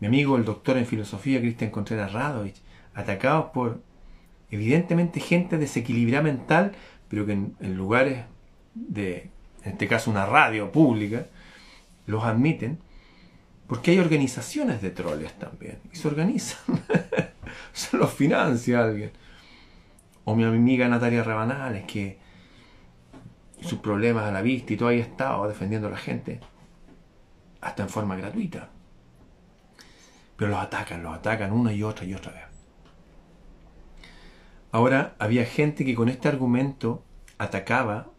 Mi 0.00 0.06
amigo, 0.06 0.36
el 0.36 0.44
doctor 0.44 0.76
en 0.76 0.86
filosofía, 0.86 1.40
Cristian 1.40 1.70
Contreras 1.70 2.12
Radovich, 2.12 2.60
atacados 2.94 3.46
por 3.52 3.80
evidentemente 4.50 5.20
gente 5.20 5.58
desequilibrada 5.58 6.22
mental, 6.22 6.72
pero 7.08 7.26
que 7.26 7.32
en, 7.32 7.56
en 7.60 7.76
lugares 7.76 8.24
de, 8.74 9.30
en 9.64 9.72
este 9.72 9.88
caso 9.88 10.10
una 10.10 10.26
radio 10.26 10.72
pública, 10.72 11.26
los 12.06 12.24
admiten 12.24 12.78
porque 13.68 13.90
hay 13.90 13.98
organizaciones 13.98 14.80
de 14.80 14.90
troles 14.90 15.38
también. 15.38 15.78
Y 15.92 15.96
se 15.96 16.08
organizan. 16.08 16.82
se 17.72 17.96
los 17.98 18.10
financia 18.10 18.82
alguien. 18.82 19.12
O 20.24 20.34
mi 20.34 20.44
amiga 20.44 20.88
Natalia 20.88 21.22
Rabanales, 21.22 21.84
que 21.84 22.18
sus 23.60 23.80
problemas 23.80 24.24
a 24.24 24.32
la 24.32 24.42
vista 24.42 24.72
y 24.72 24.76
todo 24.76 24.88
ahí 24.88 25.00
estado 25.00 25.48
defendiendo 25.48 25.88
a 25.88 25.92
la 25.92 25.96
gente. 25.96 26.40
Hasta 27.60 27.82
en 27.82 27.88
forma 27.88 28.16
gratuita. 28.16 28.68
Pero 30.36 30.50
los 30.50 30.60
atacan, 30.60 31.02
los 31.02 31.14
atacan 31.14 31.52
una 31.52 31.72
y 31.72 31.82
otra 31.82 32.04
y 32.04 32.14
otra 32.14 32.32
vez. 32.32 32.44
Ahora 34.70 35.14
había 35.18 35.44
gente 35.44 35.84
que 35.84 35.94
con 35.94 36.08
este 36.08 36.28
argumento 36.28 37.02
atacaba 37.38 38.10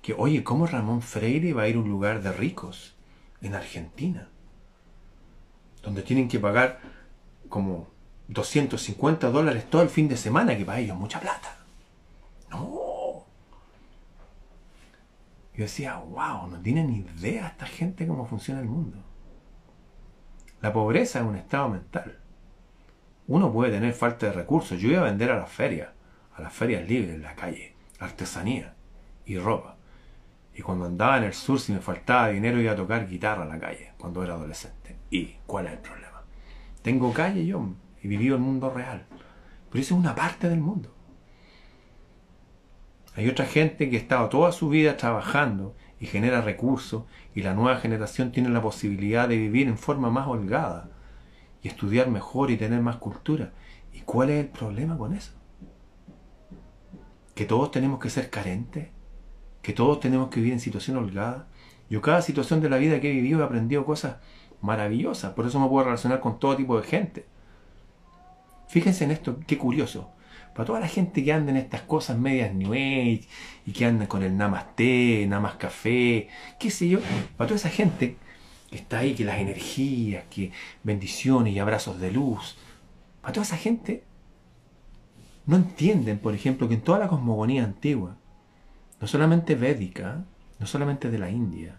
que, 0.00 0.14
oye, 0.16 0.44
¿cómo 0.44 0.66
Ramón 0.66 1.02
Freire 1.02 1.52
va 1.52 1.62
a 1.62 1.68
ir 1.68 1.76
a 1.76 1.80
un 1.80 1.88
lugar 1.88 2.22
de 2.22 2.32
ricos 2.32 2.96
en 3.42 3.54
Argentina? 3.54 4.28
donde 5.82 6.02
tienen 6.02 6.28
que 6.28 6.38
pagar 6.38 6.80
como 7.48 7.88
250 8.28 9.30
dólares 9.30 9.68
todo 9.70 9.82
el 9.82 9.88
fin 9.88 10.08
de 10.08 10.16
semana, 10.16 10.56
que 10.56 10.64
para 10.64 10.80
ellos 10.80 10.96
mucha 10.96 11.20
plata. 11.20 11.56
No. 12.50 12.87
Yo 15.58 15.64
decía, 15.64 15.96
wow, 15.96 16.46
no 16.46 16.60
tienen 16.62 16.86
ni 16.86 16.98
idea 16.98 17.48
esta 17.48 17.66
gente 17.66 18.06
cómo 18.06 18.24
funciona 18.24 18.60
el 18.60 18.68
mundo. 18.68 18.98
La 20.60 20.72
pobreza 20.72 21.18
es 21.18 21.26
un 21.26 21.34
estado 21.34 21.68
mental. 21.68 22.16
Uno 23.26 23.52
puede 23.52 23.72
tener 23.72 23.92
falta 23.92 24.26
de 24.26 24.32
recursos. 24.34 24.78
Yo 24.80 24.88
iba 24.88 25.00
a 25.00 25.10
vender 25.10 25.32
a 25.32 25.36
las 25.36 25.50
ferias, 25.50 25.88
a 26.36 26.42
las 26.42 26.52
ferias 26.52 26.88
libres 26.88 27.16
en 27.16 27.22
la 27.22 27.34
calle, 27.34 27.74
artesanía 27.98 28.76
y 29.26 29.36
ropa. 29.36 29.74
Y 30.54 30.62
cuando 30.62 30.84
andaba 30.84 31.18
en 31.18 31.24
el 31.24 31.34
sur, 31.34 31.58
si 31.58 31.72
me 31.72 31.80
faltaba 31.80 32.28
dinero, 32.28 32.60
iba 32.60 32.70
a 32.70 32.76
tocar 32.76 33.08
guitarra 33.08 33.42
en 33.42 33.48
la 33.48 33.58
calle, 33.58 33.94
cuando 33.98 34.22
era 34.22 34.34
adolescente. 34.34 34.96
¿Y 35.10 35.38
cuál 35.44 35.66
es 35.66 35.72
el 35.72 35.80
problema? 35.80 36.22
Tengo 36.82 37.12
calle 37.12 37.44
yo, 37.44 37.68
y 38.00 38.06
viví 38.06 38.28
el 38.28 38.38
mundo 38.38 38.70
real. 38.70 39.06
Pero 39.72 39.82
eso 39.82 39.96
es 39.96 40.00
una 40.00 40.14
parte 40.14 40.48
del 40.48 40.60
mundo. 40.60 40.94
Hay 43.18 43.28
otra 43.28 43.46
gente 43.46 43.90
que 43.90 43.96
ha 43.96 43.98
estado 43.98 44.28
toda 44.28 44.52
su 44.52 44.68
vida 44.68 44.96
trabajando 44.96 45.74
y 45.98 46.06
genera 46.06 46.40
recursos 46.40 47.02
y 47.34 47.42
la 47.42 47.52
nueva 47.52 47.78
generación 47.78 48.30
tiene 48.30 48.48
la 48.48 48.62
posibilidad 48.62 49.28
de 49.28 49.36
vivir 49.36 49.66
en 49.66 49.76
forma 49.76 50.08
más 50.08 50.28
holgada 50.28 50.88
y 51.60 51.66
estudiar 51.66 52.08
mejor 52.10 52.52
y 52.52 52.56
tener 52.56 52.80
más 52.80 52.98
cultura. 52.98 53.50
¿Y 53.92 54.02
cuál 54.02 54.30
es 54.30 54.44
el 54.44 54.50
problema 54.50 54.96
con 54.96 55.14
eso? 55.14 55.32
Que 57.34 57.44
todos 57.44 57.72
tenemos 57.72 57.98
que 57.98 58.08
ser 58.08 58.30
carentes, 58.30 58.90
que 59.62 59.72
todos 59.72 59.98
tenemos 59.98 60.28
que 60.28 60.38
vivir 60.38 60.52
en 60.52 60.60
situación 60.60 60.96
holgada. 60.96 61.48
Yo 61.90 62.00
cada 62.00 62.22
situación 62.22 62.60
de 62.60 62.70
la 62.70 62.76
vida 62.76 63.00
que 63.00 63.10
he 63.10 63.14
vivido 63.14 63.40
he 63.40 63.44
aprendido 63.44 63.84
cosas 63.84 64.18
maravillosas, 64.60 65.32
por 65.32 65.44
eso 65.44 65.58
me 65.58 65.66
puedo 65.66 65.86
relacionar 65.86 66.20
con 66.20 66.38
todo 66.38 66.54
tipo 66.54 66.80
de 66.80 66.86
gente. 66.86 67.26
Fíjense 68.68 69.02
en 69.02 69.10
esto, 69.10 69.40
qué 69.44 69.58
curioso. 69.58 70.12
Para 70.58 70.66
toda 70.66 70.80
la 70.80 70.88
gente 70.88 71.22
que 71.22 71.32
anda 71.32 71.52
en 71.52 71.56
estas 71.56 71.82
cosas 71.82 72.18
medias 72.18 72.52
New 72.52 72.72
Age 72.72 73.28
y 73.64 73.70
que 73.70 73.86
anda 73.86 74.08
con 74.08 74.24
el 74.24 74.36
Namaste, 74.36 75.24
Namas 75.28 75.54
Café, 75.54 76.26
qué 76.58 76.70
sé 76.72 76.88
yo, 76.88 76.98
para 77.36 77.46
toda 77.46 77.58
esa 77.58 77.68
gente 77.68 78.16
que 78.68 78.74
está 78.74 78.98
ahí, 78.98 79.14
que 79.14 79.24
las 79.24 79.38
energías, 79.38 80.24
que 80.28 80.50
bendiciones 80.82 81.54
y 81.54 81.60
abrazos 81.60 82.00
de 82.00 82.10
luz, 82.10 82.58
para 83.20 83.34
toda 83.34 83.46
esa 83.46 83.56
gente 83.56 84.02
no 85.46 85.54
entienden, 85.54 86.18
por 86.18 86.34
ejemplo, 86.34 86.66
que 86.66 86.74
en 86.74 86.80
toda 86.80 86.98
la 86.98 87.06
cosmogonía 87.06 87.62
antigua, 87.62 88.16
no 89.00 89.06
solamente 89.06 89.54
védica, 89.54 90.24
no 90.58 90.66
solamente 90.66 91.08
de 91.08 91.18
la 91.18 91.30
India, 91.30 91.78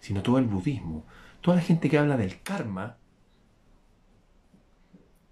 sino 0.00 0.22
todo 0.22 0.38
el 0.38 0.46
budismo, 0.46 1.04
toda 1.42 1.58
la 1.58 1.62
gente 1.62 1.88
que 1.88 1.96
habla 1.96 2.16
del 2.16 2.42
karma, 2.42 2.96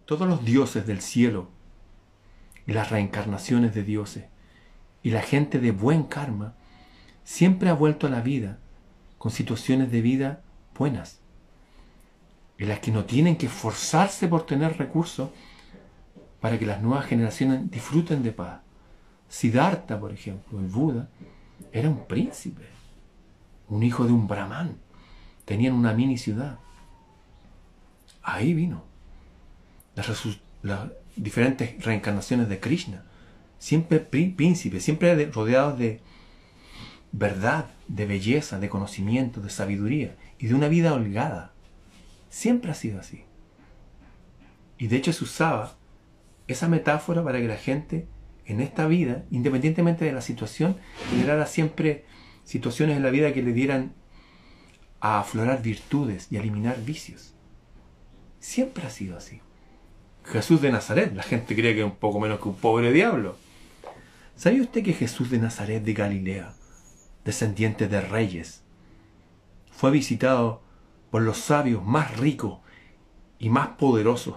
todos 0.05 0.29
los 0.29 0.45
dioses 0.45 0.87
del 0.87 1.01
cielo 1.01 1.54
y 2.67 2.73
las 2.73 2.91
reencarnaciones 2.91 3.75
de 3.75 3.83
dioses 3.83 4.25
y 5.03 5.11
la 5.11 5.21
gente 5.21 5.59
de 5.59 5.71
buen 5.71 6.05
karma 6.05 6.55
siempre 7.25 7.69
ha 7.69 7.75
vuelto 7.75 8.07
a 8.07 8.11
la 8.11 8.21
vida 8.21 8.59
con 9.19 9.31
situaciones 9.31 9.91
de 9.91 10.01
vida 10.01 10.43
buenas, 10.77 11.21
en 12.59 12.69
las 12.69 12.81
que 12.81 12.91
no 12.91 13.05
tienen 13.05 13.37
que 13.37 13.47
esforzarse 13.47 14.29
por 14.29 14.47
tener 14.47 14.77
recursos 14.79 15.31
para 16.41 16.59
que 16.59 16.67
las 16.67 16.83
nuevas 16.83 17.07
generaciones 17.07 17.71
disfruten 17.71 18.23
de 18.23 18.33
paz. 18.33 18.61
Siddhartha, 19.29 19.99
por 19.99 20.13
ejemplo, 20.13 20.59
el 20.59 20.67
Buda, 20.67 21.09
era 21.73 21.89
un 21.89 22.07
príncipe, 22.07 22.67
un 23.69 23.83
hijo 23.83 24.05
de 24.05 24.13
un 24.13 24.27
brahman, 24.27 24.77
tenían 25.45 25.75
una 25.75 25.93
mini 25.93 26.19
ciudad. 26.19 26.59
Ahí 28.23 28.55
vino 28.55 28.85
las, 29.95 30.09
diferentes 31.17 31.83
reencarnaciones 31.85 32.49
de 32.49 32.61
Krishna. 32.61 33.05
Siempre 33.59 34.01
príncipe, 34.01 34.81
siempre 34.81 35.27
rodeados 35.27 35.79
de 35.79 36.01
verdad, 37.13 37.71
de 37.89 38.07
belleza, 38.07 38.59
de 38.59 38.69
conocimiento, 38.69 39.41
de 39.41 39.51
sabiduría 39.51 40.17
y 40.39 40.49
de 40.49 40.55
una 40.55 40.69
vida 40.69 40.93
holgada. 40.93 41.53
Siempre 42.29 42.73
ha 42.73 42.75
sido 42.75 42.99
así. 42.99 43.25
Y 44.79 44.89
de 44.89 44.97
hecho 44.97 45.13
se 45.13 45.25
usaba 45.25 45.77
esa 46.49 46.69
metáfora 46.69 47.23
para 47.23 47.41
que 47.41 47.49
la 47.49 47.57
gente 47.57 48.07
en 48.47 48.61
esta 48.61 48.87
vida, 48.87 49.25
independientemente 49.31 50.05
de 50.05 50.13
la 50.13 50.21
situación, 50.21 50.77
generara 51.11 51.47
siempre 51.47 52.05
situaciones 52.45 52.97
en 52.97 53.03
la 53.03 53.11
vida 53.11 53.33
que 53.33 53.43
le 53.43 53.53
dieran 53.53 53.95
a 55.01 55.21
aflorar 55.21 55.63
virtudes 55.63 56.29
y 56.31 56.37
a 56.37 56.41
eliminar 56.41 56.83
vicios. 56.85 57.35
Siempre 58.41 58.87
ha 58.87 58.91
sido 58.91 59.17
así. 59.17 59.41
Jesús 60.25 60.61
de 60.61 60.73
Nazaret. 60.73 61.15
La 61.15 61.23
gente 61.23 61.55
cree 61.55 61.75
que 61.75 61.81
es 61.81 61.87
un 61.87 61.97
poco 61.97 62.21
menos 62.21 62.41
que 62.41 62.49
un 62.49 62.57
pobre 62.57 62.93
diablo. 62.93 63.37
¿Sabía 64.37 64.63
usted 64.63 64.83
que 64.83 64.93
Jesús 64.93 65.31
de 65.31 65.39
Nazaret 65.39 65.85
de 65.85 65.93
Galilea, 65.93 66.55
descendiente 67.25 67.87
de 67.87 68.01
reyes, 68.01 68.65
fue 69.71 69.91
visitado 69.91 70.63
por 71.11 71.23
los 71.23 71.39
sabios 71.39 71.85
más 71.85 72.17
ricos 72.17 72.59
y 73.39 73.49
más 73.49 73.69
poderosos 73.69 74.37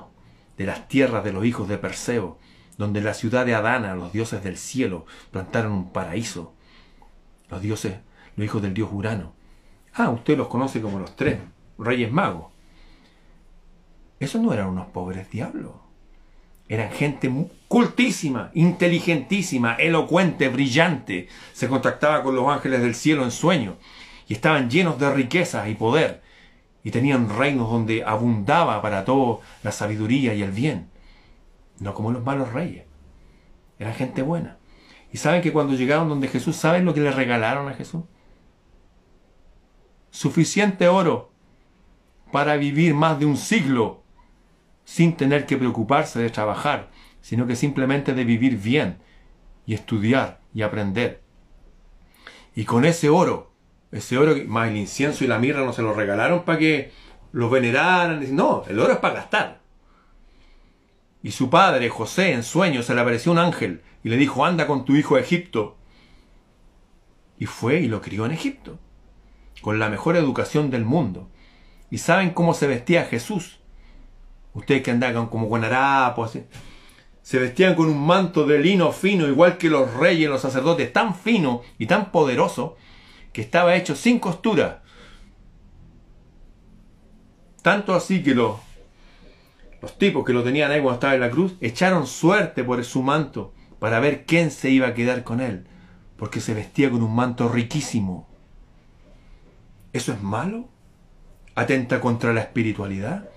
de 0.58 0.66
las 0.66 0.88
tierras 0.88 1.24
de 1.24 1.34
los 1.34 1.46
hijos 1.46 1.68
de 1.68 1.78
Perseo, 1.78 2.38
donde 2.78 3.00
en 3.00 3.06
la 3.06 3.14
ciudad 3.14 3.46
de 3.46 3.56
Adana 3.56 3.96
los 3.96 4.14
dioses 4.14 4.44
del 4.44 4.58
cielo 4.58 5.06
plantaron 5.32 5.72
un 5.72 5.92
paraíso? 5.92 6.54
Los 7.50 7.62
dioses, 7.62 7.98
los 8.36 8.46
hijos 8.46 8.62
del 8.62 8.74
dios 8.74 8.90
Urano. 8.92 9.34
Ah, 9.94 10.10
usted 10.10 10.38
los 10.38 10.48
conoce 10.48 10.82
como 10.82 11.00
los 11.00 11.16
tres 11.16 11.40
reyes 11.80 12.12
magos. 12.12 12.57
Esos 14.20 14.42
no 14.42 14.54
eran 14.54 14.68
unos 14.68 14.88
pobres 14.88 15.30
diablos. 15.30 15.74
Eran 16.70 16.92
gente 16.92 17.32
cultísima, 17.68 18.52
inteligentísima, 18.54 19.76
elocuente, 19.76 20.50
brillante. 20.50 21.28
Se 21.54 21.68
contactaba 21.68 22.24
con 22.24 22.36
los 22.36 22.48
ángeles 22.50 22.82
del 22.82 22.96
cielo 22.96 23.24
en 23.24 23.32
sueño. 23.32 23.78
Y 24.28 24.34
estaban 24.34 24.70
llenos 24.70 25.00
de 25.00 25.14
riquezas 25.14 25.70
y 25.70 25.76
poder. 25.76 26.22
Y 26.84 26.92
tenían 26.92 27.30
reinos 27.30 27.70
donde 27.70 28.04
abundaba 28.04 28.82
para 28.82 29.06
todo 29.06 29.42
la 29.64 29.72
sabiduría 29.72 30.34
y 30.34 30.42
el 30.42 30.52
bien. 30.52 30.90
No 31.80 31.94
como 31.94 32.12
los 32.12 32.24
malos 32.24 32.52
reyes. 32.52 32.86
Eran 33.80 33.94
gente 33.94 34.22
buena. 34.22 34.58
Y 35.14 35.18
saben 35.18 35.42
que 35.42 35.54
cuando 35.54 35.74
llegaron 35.74 36.10
donde 36.10 36.28
Jesús, 36.28 36.56
¿saben 36.58 36.84
lo 36.84 36.94
que 36.94 37.02
le 37.02 37.12
regalaron 37.12 37.70
a 37.70 37.74
Jesús? 37.74 38.04
Suficiente 40.12 40.88
oro 40.88 41.32
para 42.32 42.58
vivir 42.58 42.94
más 42.94 43.20
de 43.20 43.26
un 43.26 43.38
siglo 43.38 44.04
sin 44.98 45.16
tener 45.16 45.46
que 45.46 45.58
preocuparse 45.58 46.18
de 46.18 46.32
trabajar, 46.32 46.90
sino 47.22 47.46
que 47.46 47.56
simplemente 47.56 48.16
de 48.16 48.24
vivir 48.24 48.58
bien 48.58 48.98
y 49.68 49.76
estudiar 49.76 50.40
y 50.56 50.64
aprender. 50.64 51.22
Y 52.56 52.66
con 52.66 52.84
ese 52.84 53.08
oro, 53.08 53.52
ese 53.92 54.18
oro 54.18 54.34
más 54.48 54.70
el 54.70 54.78
incienso 54.78 55.24
y 55.24 55.28
la 55.28 55.38
mirra 55.38 55.64
no 55.64 55.72
se 55.72 55.84
lo 55.84 55.94
regalaron 55.94 56.46
para 56.46 56.58
que 56.58 56.92
lo 57.32 57.48
veneraran. 57.52 58.36
No, 58.36 58.64
el 58.68 58.80
oro 58.80 58.94
es 58.94 58.98
para 58.98 59.14
gastar. 59.14 59.62
Y 61.22 61.30
su 61.30 61.52
padre, 61.52 61.90
José, 61.90 62.32
en 62.32 62.42
sueño 62.42 62.82
se 62.82 62.96
le 62.96 63.02
apareció 63.02 63.32
un 63.32 63.38
ángel 63.38 63.84
y 64.04 64.10
le 64.10 64.18
dijo, 64.18 64.46
anda 64.46 64.66
con 64.66 64.84
tu 64.84 64.96
hijo 64.96 65.16
a 65.16 65.20
Egipto. 65.20 65.78
Y 67.38 67.46
fue 67.46 67.82
y 67.82 67.88
lo 67.88 68.02
crió 68.02 68.26
en 68.26 68.32
Egipto, 68.32 68.80
con 69.62 69.78
la 69.78 69.90
mejor 69.90 70.16
educación 70.16 70.72
del 70.72 70.86
mundo. 70.86 71.30
¿Y 71.92 72.00
saben 72.00 72.32
cómo 72.32 72.56
se 72.56 72.66
vestía 72.66 73.06
Jesús? 73.06 73.60
Ustedes 74.58 74.82
que 74.82 74.92
andaban 74.92 75.28
como 75.28 75.50
con 75.50 75.64
harapos, 75.64 76.38
se 77.22 77.40
vestían 77.40 77.76
con 77.76 77.88
un 77.90 78.06
manto 78.06 78.46
de 78.46 78.60
lino 78.60 78.92
fino, 78.92 79.28
igual 79.28 79.58
que 79.58 79.70
los 79.70 79.94
reyes, 79.94 80.30
los 80.30 80.42
sacerdotes, 80.42 80.92
tan 80.92 81.16
fino 81.16 81.62
y 81.78 81.86
tan 81.86 82.12
poderoso, 82.12 82.76
que 83.34 83.42
estaba 83.42 83.76
hecho 83.76 83.96
sin 83.96 84.20
costura. 84.20 84.82
Tanto 87.62 87.94
así 87.94 88.24
que 88.24 88.34
los, 88.34 88.58
los 89.82 89.98
tipos 89.98 90.26
que 90.26 90.34
lo 90.34 90.44
tenían 90.44 90.72
ahí 90.72 90.82
cuando 90.82 90.96
estaba 90.96 91.14
en 91.14 91.22
la 91.22 91.30
cruz, 91.30 91.54
echaron 91.62 92.08
suerte 92.08 92.64
por 92.64 92.84
su 92.84 93.04
manto 93.04 93.54
para 93.78 94.00
ver 94.00 94.26
quién 94.26 94.50
se 94.50 94.72
iba 94.72 94.88
a 94.88 94.94
quedar 94.96 95.24
con 95.24 95.40
él, 95.40 95.68
porque 96.18 96.42
se 96.42 96.56
vestía 96.56 96.90
con 96.90 97.04
un 97.04 97.14
manto 97.14 97.48
riquísimo. 97.48 98.28
¿Eso 99.94 100.14
es 100.14 100.22
malo? 100.24 100.68
¿Atenta 101.54 102.02
contra 102.02 102.34
la 102.34 102.42
espiritualidad? 102.42 103.30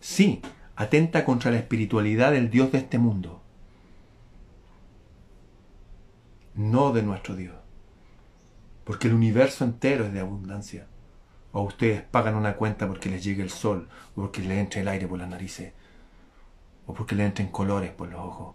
Sí, 0.00 0.42
atenta 0.76 1.24
contra 1.24 1.50
la 1.50 1.58
espiritualidad 1.58 2.32
del 2.32 2.50
Dios 2.50 2.72
de 2.72 2.78
este 2.78 2.98
mundo, 2.98 3.42
no 6.54 6.92
de 6.92 7.02
nuestro 7.02 7.36
Dios. 7.36 7.56
Porque 8.84 9.08
el 9.08 9.14
universo 9.14 9.64
entero 9.64 10.06
es 10.06 10.12
de 10.12 10.20
abundancia. 10.20 10.86
O 11.52 11.62
ustedes 11.62 12.02
pagan 12.02 12.34
una 12.36 12.54
cuenta 12.54 12.86
porque 12.86 13.08
les 13.08 13.24
llegue 13.24 13.42
el 13.42 13.50
sol, 13.50 13.88
o 14.14 14.22
porque 14.22 14.40
les 14.42 14.58
entre 14.58 14.82
el 14.82 14.88
aire 14.88 15.06
por 15.06 15.18
las 15.18 15.28
narices, 15.28 15.72
o 16.86 16.94
porque 16.94 17.14
les 17.14 17.26
entren 17.26 17.48
colores 17.48 17.90
por 17.90 18.08
los 18.08 18.20
ojos. 18.20 18.54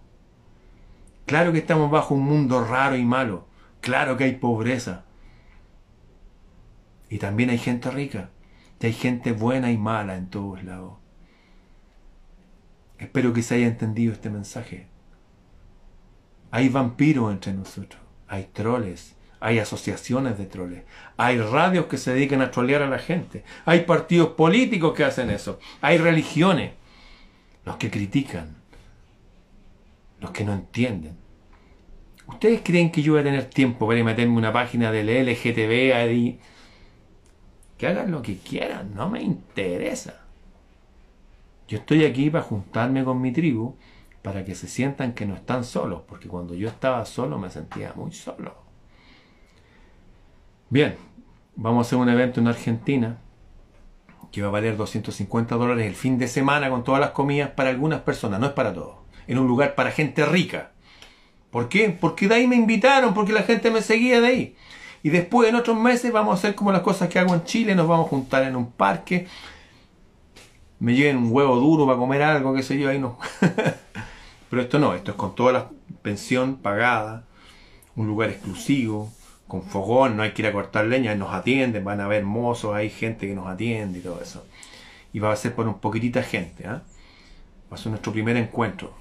Claro 1.25 1.51
que 1.51 1.59
estamos 1.59 1.89
bajo 1.89 2.15
un 2.15 2.23
mundo 2.23 2.63
raro 2.63 2.95
y 2.95 3.05
malo. 3.05 3.45
Claro 3.81 4.17
que 4.17 4.25
hay 4.25 4.35
pobreza. 4.35 5.05
Y 7.09 7.17
también 7.17 7.49
hay 7.49 7.57
gente 7.57 7.91
rica. 7.91 8.29
Y 8.79 8.87
hay 8.87 8.93
gente 8.93 9.31
buena 9.31 9.71
y 9.71 9.77
mala 9.77 10.15
en 10.15 10.29
todos 10.29 10.63
lados. 10.63 11.02
Espero 12.97 13.33
que 13.33 13.41
se 13.41 13.55
haya 13.55 13.67
entendido 13.67 14.13
este 14.13 14.29
mensaje. 14.29 14.87
Hay 16.51 16.69
vampiros 16.69 17.31
entre 17.31 17.53
nosotros, 17.53 18.01
hay 18.27 18.49
troles, 18.53 19.15
hay 19.39 19.59
asociaciones 19.59 20.37
de 20.37 20.45
troles, 20.45 20.83
hay 21.17 21.39
radios 21.39 21.87
que 21.87 21.97
se 21.97 22.13
dedican 22.13 22.41
a 22.41 22.51
trolear 22.51 22.83
a 22.83 22.89
la 22.89 22.99
gente, 22.99 23.43
hay 23.65 23.81
partidos 23.81 24.29
políticos 24.29 24.93
que 24.93 25.03
hacen 25.03 25.29
eso, 25.31 25.59
hay 25.81 25.97
religiones, 25.97 26.73
los 27.65 27.77
que 27.77 27.89
critican, 27.89 28.55
los 30.19 30.31
que 30.31 30.45
no 30.45 30.53
entienden. 30.53 31.17
¿Ustedes 32.27 32.61
creen 32.63 32.91
que 32.91 33.01
yo 33.01 33.13
voy 33.13 33.21
a 33.21 33.25
tener 33.25 33.45
tiempo 33.45 33.87
para 33.87 34.03
meterme 34.03 34.37
una 34.37 34.53
página 34.53 34.91
del 34.91 35.07
LGTB 35.07 35.93
ahí? 35.93 36.39
Que 37.77 37.87
hagan 37.87 38.11
lo 38.11 38.21
que 38.21 38.37
quieran, 38.37 38.93
no 38.95 39.09
me 39.09 39.21
interesa. 39.21 40.22
Yo 41.67 41.77
estoy 41.77 42.05
aquí 42.05 42.29
para 42.29 42.43
juntarme 42.43 43.03
con 43.03 43.21
mi 43.21 43.31
tribu, 43.31 43.75
para 44.21 44.45
que 44.45 44.55
se 44.55 44.67
sientan 44.67 45.13
que 45.13 45.25
no 45.25 45.35
están 45.35 45.63
solos, 45.63 46.01
porque 46.07 46.27
cuando 46.27 46.53
yo 46.53 46.67
estaba 46.67 47.05
solo 47.05 47.37
me 47.37 47.49
sentía 47.49 47.93
muy 47.95 48.11
solo. 48.11 48.55
Bien, 50.69 50.95
vamos 51.55 51.85
a 51.85 51.87
hacer 51.87 51.99
un 51.99 52.09
evento 52.09 52.39
en 52.39 52.47
Argentina 52.47 53.17
que 54.31 54.41
va 54.41 54.47
a 54.47 54.51
valer 54.51 54.75
250 54.75 55.55
dólares 55.55 55.85
el 55.85 55.93
fin 55.93 56.17
de 56.17 56.27
semana 56.27 56.69
con 56.69 56.83
todas 56.83 56.99
las 56.99 57.11
comidas 57.11 57.51
para 57.51 57.69
algunas 57.69 58.01
personas, 58.01 58.39
no 58.39 58.47
es 58.47 58.53
para 58.53 58.73
todos. 58.73 58.95
En 59.27 59.37
un 59.37 59.47
lugar 59.47 59.75
para 59.75 59.91
gente 59.91 60.25
rica. 60.25 60.71
¿Por 61.51 61.69
qué? 61.69 61.89
Porque 61.89 62.27
de 62.27 62.35
ahí 62.35 62.47
me 62.47 62.55
invitaron, 62.55 63.13
porque 63.13 63.31
la 63.31 63.43
gente 63.43 63.69
me 63.69 63.83
seguía 63.83 64.19
de 64.21 64.27
ahí. 64.27 64.55
Y 65.03 65.09
después 65.09 65.49
en 65.49 65.55
otros 65.55 65.77
meses 65.77 66.11
vamos 66.11 66.31
a 66.31 66.39
hacer 66.39 66.55
como 66.55 66.71
las 66.71 66.81
cosas 66.81 67.09
que 67.09 67.19
hago 67.19 67.35
en 67.35 67.43
Chile, 67.43 67.75
nos 67.75 67.87
vamos 67.87 68.07
a 68.07 68.09
juntar 68.09 68.43
en 68.43 68.55
un 68.55 68.71
parque, 68.71 69.27
me 70.83 70.95
lleven 70.95 71.15
un 71.15 71.31
huevo 71.31 71.55
duro 71.55 71.85
para 71.85 71.97
comer 71.97 72.21
algo, 72.21 72.53
qué 72.53 72.61
sé 72.61 72.77
yo, 72.77 72.89
ahí 72.89 72.99
no. 72.99 73.17
Pero 74.49 74.61
esto 74.61 74.79
no, 74.79 74.93
esto 74.93 75.11
es 75.11 75.17
con 75.17 75.33
toda 75.33 75.53
la 75.53 75.69
pensión 76.01 76.57
pagada, 76.57 77.23
un 77.95 78.05
lugar 78.05 78.29
exclusivo, 78.29 79.09
con 79.47 79.63
fogón, 79.63 80.17
no 80.17 80.23
hay 80.23 80.31
que 80.31 80.41
ir 80.41 80.47
a 80.49 80.51
cortar 80.51 80.83
leña, 80.85 81.15
nos 81.15 81.33
atienden, 81.33 81.85
van 81.85 82.01
a 82.01 82.05
haber 82.05 82.25
mozos, 82.25 82.75
hay 82.75 82.89
gente 82.89 83.27
que 83.27 83.33
nos 83.33 83.47
atiende 83.47 83.99
y 83.99 84.01
todo 84.01 84.19
eso. 84.21 84.45
Y 85.13 85.19
va 85.19 85.31
a 85.31 85.37
ser 85.37 85.55
por 85.55 85.69
un 85.69 85.79
poquitita 85.79 86.21
gente, 86.21 86.67
¿ah? 86.67 86.83
Va 87.71 87.75
a 87.75 87.77
ser 87.77 87.91
nuestro 87.91 88.11
primer 88.11 88.35
encuentro 88.35 88.93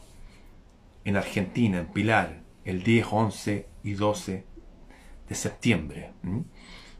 en 1.04 1.16
Argentina, 1.16 1.80
en 1.80 1.86
Pilar, 1.86 2.42
el 2.64 2.84
10, 2.84 3.06
11 3.10 3.66
y 3.82 3.94
12 3.94 4.44
de 5.28 5.34
septiembre 5.34 6.12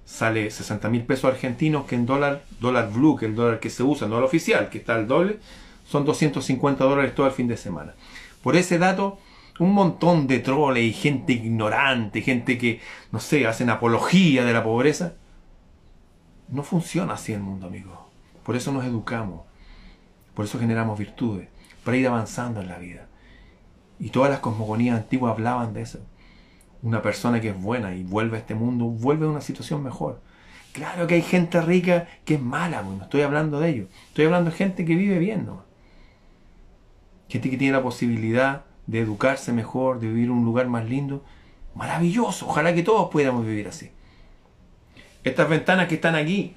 sale 0.05 0.51
60 0.51 0.89
mil 0.89 1.05
pesos 1.05 1.33
argentinos, 1.33 1.87
que 1.87 1.95
en 1.95 2.07
dólar, 2.07 2.45
dólar 2.61 2.91
blue, 2.91 3.17
que 3.17 3.27
es 3.27 3.31
el 3.31 3.37
dólar 3.37 3.61
que 3.61 3.71
se 3.71 3.83
usa, 3.83 4.09
no 4.09 4.19
el 4.19 4.25
oficial, 4.25 4.69
que 4.69 4.79
está 4.79 4.95
al 4.95 5.07
doble, 5.07 5.39
son 5.87 6.05
250 6.05 6.85
dólares 6.85 7.15
todo 7.15 7.27
el 7.27 7.33
fin 7.33 7.49
de 7.49 7.57
semana. 7.57 7.95
Por 8.43 8.57
ese 8.57 8.79
dato, 8.79 9.19
un 9.59 9.73
montón 9.73 10.27
de 10.27 10.39
troles 10.41 10.85
y 10.85 10.93
gente 10.93 11.33
ignorante, 11.33 12.23
gente 12.23 12.59
que, 12.59 12.81
no 13.11 13.21
sé, 13.21 13.47
hacen 13.47 13.71
apología 13.71 14.45
de 14.45 14.53
la 14.53 14.65
pobreza. 14.65 15.15
No 16.49 16.63
funciona 16.63 17.15
así 17.15 17.33
el 17.33 17.41
mundo, 17.41 17.67
amigos. 17.67 17.99
Por 18.43 18.57
eso 18.57 18.73
nos 18.73 18.85
educamos. 18.85 19.43
Por 20.35 20.45
eso 20.45 20.59
generamos 20.59 20.99
virtudes. 20.99 21.49
Para 21.85 21.97
ir 21.97 22.07
avanzando 22.07 22.61
en 22.61 22.69
la 22.69 22.79
vida. 22.79 23.07
Y 23.99 24.11
todas 24.11 24.31
las 24.31 24.41
cosmogonías 24.41 24.97
antiguas 24.97 25.33
hablaban 25.33 25.73
de 25.75 25.83
eso 25.83 26.01
una 26.83 27.01
persona 27.01 27.41
que 27.41 27.51
es 27.51 27.61
buena 27.61 27.95
y 27.95 28.03
vuelve 28.03 28.37
a 28.37 28.41
este 28.41 28.55
mundo, 28.55 28.87
vuelve 28.87 29.27
a 29.27 29.31
una 29.31 29.41
situación 29.41 29.83
mejor. 29.83 30.21
Claro 30.73 31.07
que 31.07 31.15
hay 31.15 31.23
gente 31.23 31.61
rica 31.61 32.09
que 32.25 32.35
es 32.35 32.41
mala, 32.41 32.83
no 32.83 33.03
estoy 33.03 33.23
hablando 33.23 33.61
de 33.61 33.69
ello. 33.69 33.87
Estoy 34.09 34.25
hablando 34.25 34.51
de 34.51 34.57
gente 34.57 34.85
que 34.85 34.97
vive 34.97 35.19
bien, 35.19 35.47
¿no? 35.47 35.65
Gente 37.29 37.51
que 37.51 37.57
tiene 37.57 37.77
la 37.77 37.83
posibilidad 37.83 38.65
de 38.87 39.01
educarse 39.01 39.53
mejor, 39.53 40.01
de 40.01 40.09
vivir 40.09 40.25
en 40.25 40.33
un 40.33 40.45
lugar 40.45 40.67
más 40.69 40.85
lindo. 40.87 41.25
Maravilloso, 41.75 42.49
ojalá 42.49 42.75
que 42.75 42.83
todos 42.83 43.11
pudiéramos 43.11 43.47
vivir 43.47 43.69
así. 43.69 43.91
Estas 45.25 45.49
ventanas 45.49 45.89
que 45.89 45.95
están 45.95 46.15
aquí, 46.15 46.55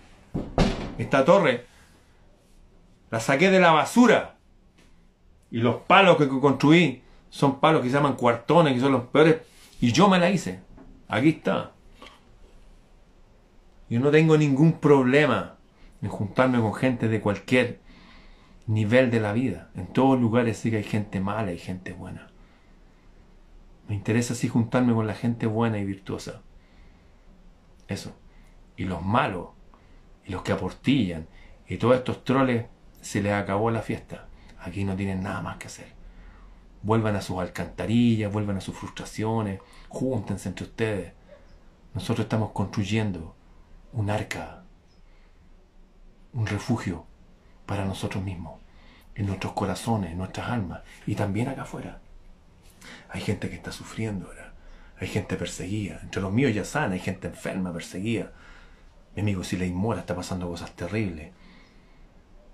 esta 0.97 1.23
torre, 1.23 1.65
la 3.11 3.19
saqué 3.19 3.51
de 3.51 3.59
la 3.59 3.71
basura. 3.71 4.35
Y 5.51 5.59
los 5.59 5.75
palos 5.81 6.17
que 6.17 6.27
construí 6.27 7.03
son 7.29 7.59
palos 7.59 7.81
que 7.81 7.89
se 7.89 7.95
llaman 7.95 8.15
cuartones, 8.15 8.73
que 8.73 8.79
son 8.79 8.91
los 8.91 9.03
peores 9.03 9.37
y 9.81 9.91
yo 9.91 10.07
me 10.07 10.19
la 10.19 10.29
hice. 10.29 10.59
Aquí 11.07 11.29
está. 11.29 11.73
Yo 13.89 13.99
no 13.99 14.09
tengo 14.11 14.37
ningún 14.37 14.79
problema 14.79 15.57
en 16.01 16.09
juntarme 16.09 16.59
con 16.59 16.73
gente 16.73 17.07
de 17.07 17.21
cualquier 17.21 17.79
nivel 18.67 19.11
de 19.11 19.19
la 19.19 19.33
vida. 19.33 19.69
En 19.75 19.87
todos 19.87 20.19
lugares 20.19 20.57
sí 20.57 20.71
que 20.71 20.77
hay 20.77 20.83
gente 20.83 21.19
mala 21.19 21.51
y 21.51 21.59
gente 21.59 21.93
buena. 21.93 22.27
Me 23.87 23.95
interesa 23.95 24.33
así 24.33 24.47
juntarme 24.47 24.93
con 24.93 25.05
la 25.05 25.13
gente 25.13 25.45
buena 25.45 25.77
y 25.77 25.85
virtuosa. 25.85 26.41
Eso. 27.87 28.15
Y 28.77 28.85
los 28.85 29.03
malos, 29.03 29.49
y 30.25 30.31
los 30.31 30.41
que 30.41 30.51
aportillan, 30.51 31.27
y 31.67 31.77
todos 31.77 31.95
estos 31.95 32.23
troles, 32.23 32.65
se 33.01 33.21
les 33.21 33.33
acabó 33.33 33.69
la 33.69 33.81
fiesta. 33.81 34.27
Aquí 34.59 34.83
no 34.83 34.95
tienen 34.95 35.21
nada 35.21 35.41
más 35.41 35.57
que 35.57 35.67
hacer 35.67 35.94
vuelvan 36.85 37.15
a 37.15 37.21
sus 37.21 37.39
alcantarillas, 37.39 38.31
vuelvan 38.31 38.57
a 38.57 38.61
sus 38.61 38.77
frustraciones, 38.77 39.59
júntense 39.89 40.49
entre 40.49 40.65
ustedes. 40.65 41.13
Nosotros 41.95 42.25
estamos 42.25 42.51
construyendo 42.51 43.35
un 43.91 44.11
arca, 44.11 44.63
un 46.33 46.45
refugio 46.45 47.05
para 47.65 47.85
nosotros 47.85 48.23
mismos, 48.23 48.59
en 49.15 49.25
nuestros 49.25 49.53
corazones, 49.53 50.11
en 50.11 50.19
nuestras 50.19 50.47
almas 50.49 50.81
y 51.07 51.15
también 51.15 51.47
acá 51.47 51.63
afuera. 51.63 52.01
Hay 53.09 53.21
gente 53.21 53.49
que 53.49 53.55
está 53.55 53.71
sufriendo 53.71 54.27
ahora, 54.27 54.53
hay 54.99 55.07
gente 55.07 55.37
perseguida, 55.37 55.99
entre 56.03 56.21
los 56.21 56.31
míos 56.31 56.53
ya 56.53 56.65
sana, 56.65 56.93
hay 56.93 56.99
gente 56.99 57.27
enferma, 57.27 57.73
perseguida. 57.73 58.31
Mi 59.15 59.21
amigo 59.23 59.41
le 59.57 59.69
Mora 59.71 60.01
está 60.01 60.15
pasando 60.15 60.47
cosas 60.47 60.75
terribles. 60.75 61.31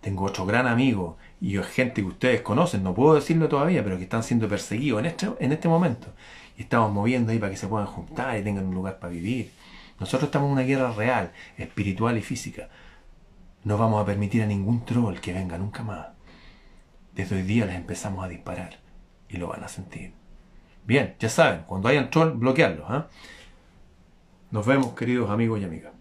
Tengo 0.02 0.26
otro 0.26 0.48
gran 0.48 0.68
amigo 0.68 1.18
y 1.40 1.58
gente 1.58 2.02
que 2.02 2.08
ustedes 2.08 2.42
conocen, 2.42 2.84
no 2.84 2.94
puedo 2.94 3.14
decirlo 3.14 3.48
todavía, 3.48 3.84
pero 3.84 3.98
que 3.98 4.04
están 4.04 4.24
siendo 4.24 4.50
perseguidos 4.50 5.00
en 5.00 5.06
este, 5.06 5.30
en 5.40 5.52
este 5.52 5.68
momento. 5.68 6.08
Y 6.58 6.64
estamos 6.64 6.92
moviendo 6.92 7.32
ahí 7.32 7.38
para 7.38 7.52
que 7.52 7.58
se 7.58 7.68
puedan 7.68 7.88
juntar 7.88 8.38
y 8.38 8.44
tengan 8.44 8.66
un 8.66 8.74
lugar 8.74 9.00
para 9.00 9.14
vivir. 9.14 9.52
Nosotros 10.00 10.30
estamos 10.30 10.48
en 10.48 10.54
una 10.54 10.64
guerra 10.64 10.92
real, 10.92 11.32
espiritual 11.58 12.18
y 12.18 12.22
física. 12.22 12.70
No 13.64 13.78
vamos 13.78 14.02
a 14.02 14.06
permitir 14.06 14.42
a 14.42 14.48
ningún 14.48 14.84
troll 14.86 15.20
que 15.20 15.34
venga 15.34 15.60
nunca 15.60 15.84
más. 15.84 16.08
Desde 17.14 17.36
hoy 17.36 17.44
día 17.44 17.68
les 17.68 17.76
empezamos 17.76 18.26
a 18.26 18.28
disparar 18.28 18.80
y 19.30 19.38
lo 19.38 19.48
van 19.50 19.64
a 19.64 19.68
sentir. 19.68 20.14
Bien, 20.84 21.16
ya 21.20 21.30
saben, 21.30 21.62
cuando 21.68 21.88
hayan 21.88 22.10
troll, 22.10 22.32
bloquearlos. 22.32 22.86
¿ah? 22.90 23.08
Nos 24.50 24.66
vemos, 24.66 24.94
queridos 24.96 25.30
amigos 25.30 25.62
y 25.62 25.66
amigas. 25.66 25.94